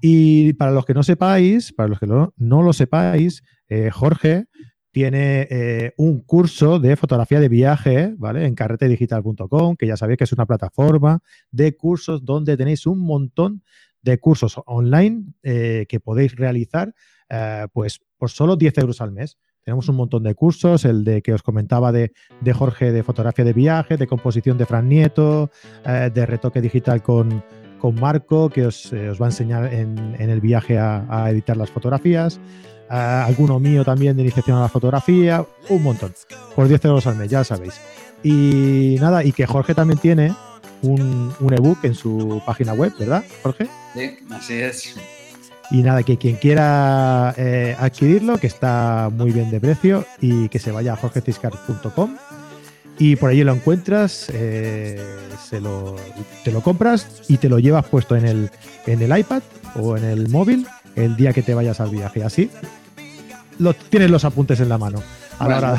Y 0.00 0.54
para 0.54 0.70
los 0.70 0.86
que 0.86 0.94
no 0.94 1.02
sepáis, 1.02 1.72
para 1.74 1.88
los 1.88 2.00
que 2.00 2.06
no, 2.06 2.32
lo 2.36 2.72
sepáis, 2.72 3.42
eh, 3.68 3.90
Jorge 3.90 4.46
tiene 4.92 5.46
eh, 5.50 5.92
un 5.98 6.22
curso 6.22 6.78
de 6.78 6.96
fotografía 6.96 7.38
de 7.38 7.50
viaje, 7.50 8.14
¿vale? 8.16 8.46
En 8.46 8.54
carretedigital.com, 8.54 9.76
que 9.76 9.86
ya 9.86 9.98
sabéis 9.98 10.16
que 10.16 10.24
es 10.24 10.32
una 10.32 10.46
plataforma 10.46 11.20
de 11.50 11.76
cursos 11.76 12.24
donde 12.24 12.56
tenéis 12.56 12.86
un 12.86 13.00
montón 13.00 13.62
de 14.00 14.18
cursos 14.18 14.58
online 14.64 15.34
eh, 15.42 15.84
que 15.88 16.00
podéis 16.00 16.34
realizar 16.34 16.94
pues 17.72 17.98
por 18.18 18.30
solo 18.30 18.54
10 18.54 18.78
euros 18.78 19.00
al 19.00 19.10
mes. 19.10 19.36
Tenemos 19.66 19.88
un 19.88 19.96
montón 19.96 20.22
de 20.22 20.36
cursos, 20.36 20.84
el 20.84 21.02
de 21.02 21.22
que 21.22 21.34
os 21.34 21.42
comentaba 21.42 21.90
de, 21.90 22.12
Jorge 22.54 22.92
de 22.92 23.02
fotografía 23.02 23.44
de 23.44 23.52
viaje, 23.52 23.96
de 23.96 24.06
composición 24.06 24.56
de 24.58 24.64
Fran 24.64 24.88
Nieto, 24.88 25.50
eh, 25.84 26.08
de 26.14 26.24
retoque 26.24 26.60
digital 26.60 27.02
con, 27.02 27.42
con 27.80 27.96
Marco, 27.96 28.48
que 28.48 28.66
os, 28.66 28.92
va 28.92 29.26
a 29.26 29.28
enseñar 29.28 29.74
en, 29.74 30.14
el 30.20 30.40
viaje 30.40 30.78
a, 30.78 31.26
editar 31.32 31.56
las 31.56 31.68
fotografías. 31.68 32.38
alguno 32.88 33.58
mío 33.58 33.84
también 33.84 34.14
de 34.14 34.22
iniciación 34.22 34.56
a 34.56 34.60
la 34.60 34.68
fotografía, 34.68 35.44
un 35.68 35.82
montón. 35.82 36.14
Por 36.54 36.68
10 36.68 36.84
euros 36.84 37.08
al 37.08 37.16
mes, 37.16 37.28
ya 37.28 37.42
sabéis. 37.42 37.80
Y 38.22 38.98
nada, 39.00 39.24
y 39.24 39.32
que 39.32 39.46
Jorge 39.46 39.74
también 39.74 39.98
tiene 39.98 40.32
un, 40.82 41.34
ebook 41.40 41.78
en 41.82 41.96
su 41.96 42.40
página 42.46 42.72
web, 42.72 42.92
¿verdad, 43.00 43.24
Jorge? 43.42 43.66
Sí, 43.94 44.16
así 44.30 44.54
es. 44.54 45.15
Y 45.70 45.82
nada, 45.82 46.02
que 46.02 46.16
quien 46.16 46.36
quiera 46.36 47.34
eh, 47.36 47.76
adquirirlo, 47.78 48.38
que 48.38 48.46
está 48.46 49.10
muy 49.12 49.32
bien 49.32 49.50
de 49.50 49.60
precio, 49.60 50.04
y 50.20 50.48
que 50.48 50.58
se 50.58 50.70
vaya 50.70 50.92
a 50.92 50.96
jorgeciscar.com 50.96 52.16
y 52.98 53.16
por 53.16 53.30
allí 53.30 53.44
lo 53.44 53.52
encuentras, 53.52 54.30
eh, 54.32 54.98
se 55.48 55.60
lo, 55.60 55.96
te 56.44 56.50
lo 56.50 56.62
compras 56.62 57.22
y 57.28 57.36
te 57.36 57.48
lo 57.48 57.58
llevas 57.58 57.84
puesto 57.86 58.16
en 58.16 58.26
el, 58.26 58.50
en 58.86 59.02
el 59.02 59.18
iPad 59.18 59.42
o 59.74 59.96
en 59.96 60.04
el 60.04 60.28
móvil 60.28 60.66
el 60.94 61.14
día 61.16 61.32
que 61.32 61.42
te 61.42 61.52
vayas 61.52 61.80
al 61.80 61.90
viaje. 61.90 62.24
Así 62.24 62.50
lo, 63.58 63.74
tienes 63.74 64.10
los 64.10 64.24
apuntes 64.24 64.60
en 64.60 64.70
la 64.70 64.78
mano. 64.78 65.02
para, 65.38 65.78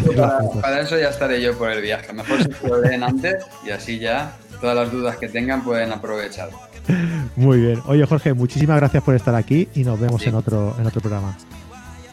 eso 0.80 1.00
ya 1.00 1.10
estaré 1.10 1.42
yo 1.42 1.58
por 1.58 1.72
el 1.72 1.82
viaje. 1.82 2.14
Mejor 2.14 2.44
si 2.44 2.68
lo 2.68 2.82
leen 2.82 3.04
antes 3.04 3.44
y 3.66 3.72
así 3.72 3.98
ya 3.98 4.38
todas 4.62 4.76
las 4.76 4.92
dudas 4.92 5.18
que 5.18 5.28
tengan 5.28 5.64
pueden 5.64 5.92
aprovechar. 5.92 6.50
Muy 7.36 7.60
bien. 7.60 7.82
Oye, 7.86 8.06
Jorge, 8.06 8.34
muchísimas 8.34 8.78
gracias 8.78 9.04
por 9.04 9.16
estar 9.16 9.36
aquí 9.36 9.68
y 9.76 9.84
nos 9.84 10.00
vemos 10.00 10.26
en, 10.26 10.36
otro, 10.36 10.76
en 10.80 10.86
otro 10.86 11.02
programa. 11.02 11.38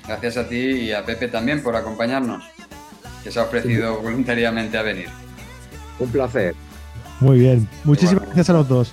Gracias 0.07 0.37
a 0.37 0.49
ti 0.49 0.57
y 0.57 0.93
a 0.93 1.05
Pepe 1.05 1.29
también 1.29 1.63
por 1.63 1.77
acompañarnos, 1.77 2.45
que 3.23 3.31
se 3.31 3.41
ha 3.41 3.45
ofrecido 3.45 4.01
voluntariamente 4.03 4.77
a 4.77 4.83
venir. 4.83 5.09
Un 5.99 6.11
placer. 6.11 6.55
Muy 7.21 7.39
bien. 7.39 7.69
Muchísimas 7.85 8.25
gracias 8.25 8.51
a 8.51 8.53
los 8.53 8.69
dos. 8.69 8.93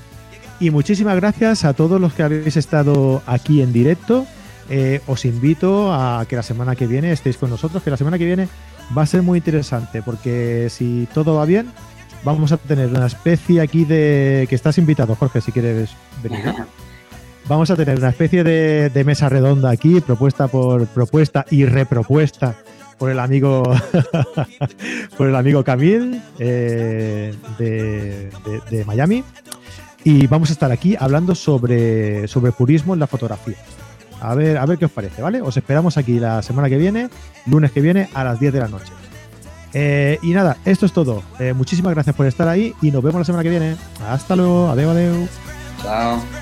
Y 0.60 0.70
muchísimas 0.70 1.16
gracias 1.16 1.66
a 1.66 1.74
todos 1.74 2.00
los 2.00 2.14
que 2.14 2.24
habéis 2.24 2.56
estado 2.56 3.24
aquí 3.26 3.62
en 3.62 3.74
directo. 3.74 4.26
Eh, 4.70 5.02
os 5.08 5.26
invito 5.26 5.92
a 5.92 6.26
que 6.30 6.36
la 6.36 6.44
semana 6.44 6.76
que 6.76 6.88
viene 6.88 7.12
estéis 7.12 7.36
con 7.38 7.50
nosotros, 7.50 7.84
que 7.84 7.90
la 7.90 7.98
semana 7.98 8.18
que 8.18 8.26
viene 8.26 8.48
va 8.96 9.02
a 9.02 9.06
ser 9.06 9.22
muy 9.22 9.40
interesante, 9.40 10.02
porque 10.02 10.68
si 10.70 11.08
todo 11.14 11.36
va 11.36 11.46
bien, 11.46 11.72
vamos 12.24 12.52
a 12.52 12.58
tener 12.58 12.88
una 12.88 13.08
especie 13.08 13.62
aquí 13.62 13.86
de. 13.86 14.46
que 14.50 14.56
estás 14.56 14.78
invitado, 14.78 15.16
Jorge, 15.16 15.42
si 15.42 15.52
quieres 15.52 15.92
venir. 16.24 16.44
Vamos 17.48 17.70
a 17.72 17.76
tener 17.76 17.98
una 17.98 18.10
especie 18.10 18.44
de, 18.44 19.04
mesa 19.04 19.28
redonda 19.28 19.72
aquí, 19.72 20.00
propuesta 20.00 20.48
por 20.48 20.88
propuesta 20.88 21.46
y 21.50 21.66
repropuesta 21.66 22.56
por 22.98 23.10
el 23.10 23.20
amigo 23.20 23.64
por 25.18 25.28
el 25.28 25.36
amigo 25.36 25.64
Camil 25.64 26.22
eh, 26.40 27.34
de, 27.58 28.86
Miami. 28.86 29.24
Y 30.04 30.28
vamos 30.28 30.50
a 30.50 30.54
estar 30.54 30.72
aquí 30.72 30.96
hablando 30.98 31.36
sobre, 31.36 32.28
sobre 32.28 32.52
purismo 32.52 32.94
en 32.94 33.00
la 33.02 33.08
fotografía. 33.08 33.58
A 34.22 34.34
ver, 34.36 34.58
a 34.58 34.66
ver 34.66 34.78
qué 34.78 34.86
os 34.86 34.92
parece, 34.92 35.22
¿vale? 35.22 35.42
Os 35.42 35.58
esperamos 35.58 35.98
aquí 35.98 36.20
la 36.20 36.42
semana 36.44 36.70
que 36.70 36.78
viene, 36.78 37.10
lunes 37.48 37.72
que 37.72 37.82
viene, 37.82 38.08
a 38.14 38.24
las 38.24 38.40
10 38.40 38.54
de 38.54 38.60
la 38.60 38.68
noche. 38.68 38.94
Eh, 39.74 40.20
y 40.22 40.32
nada, 40.32 40.58
esto 40.66 40.86
es 40.86 40.94
todo. 40.94 41.24
Eh, 41.40 41.54
muchísimas 41.54 41.94
gracias 41.94 42.16
por 42.16 42.26
estar 42.26 42.48
ahí 42.48 42.74
y 42.82 42.92
nos 42.92 43.04
vemos 43.04 43.20
la 43.20 43.26
semana 43.26 43.44
que 43.44 43.50
viene. 43.50 43.76
Hasta 44.08 44.36
luego. 44.36 44.70
Adeu, 44.70 44.90
adeu. 44.90 45.28
Chao. 45.82 46.41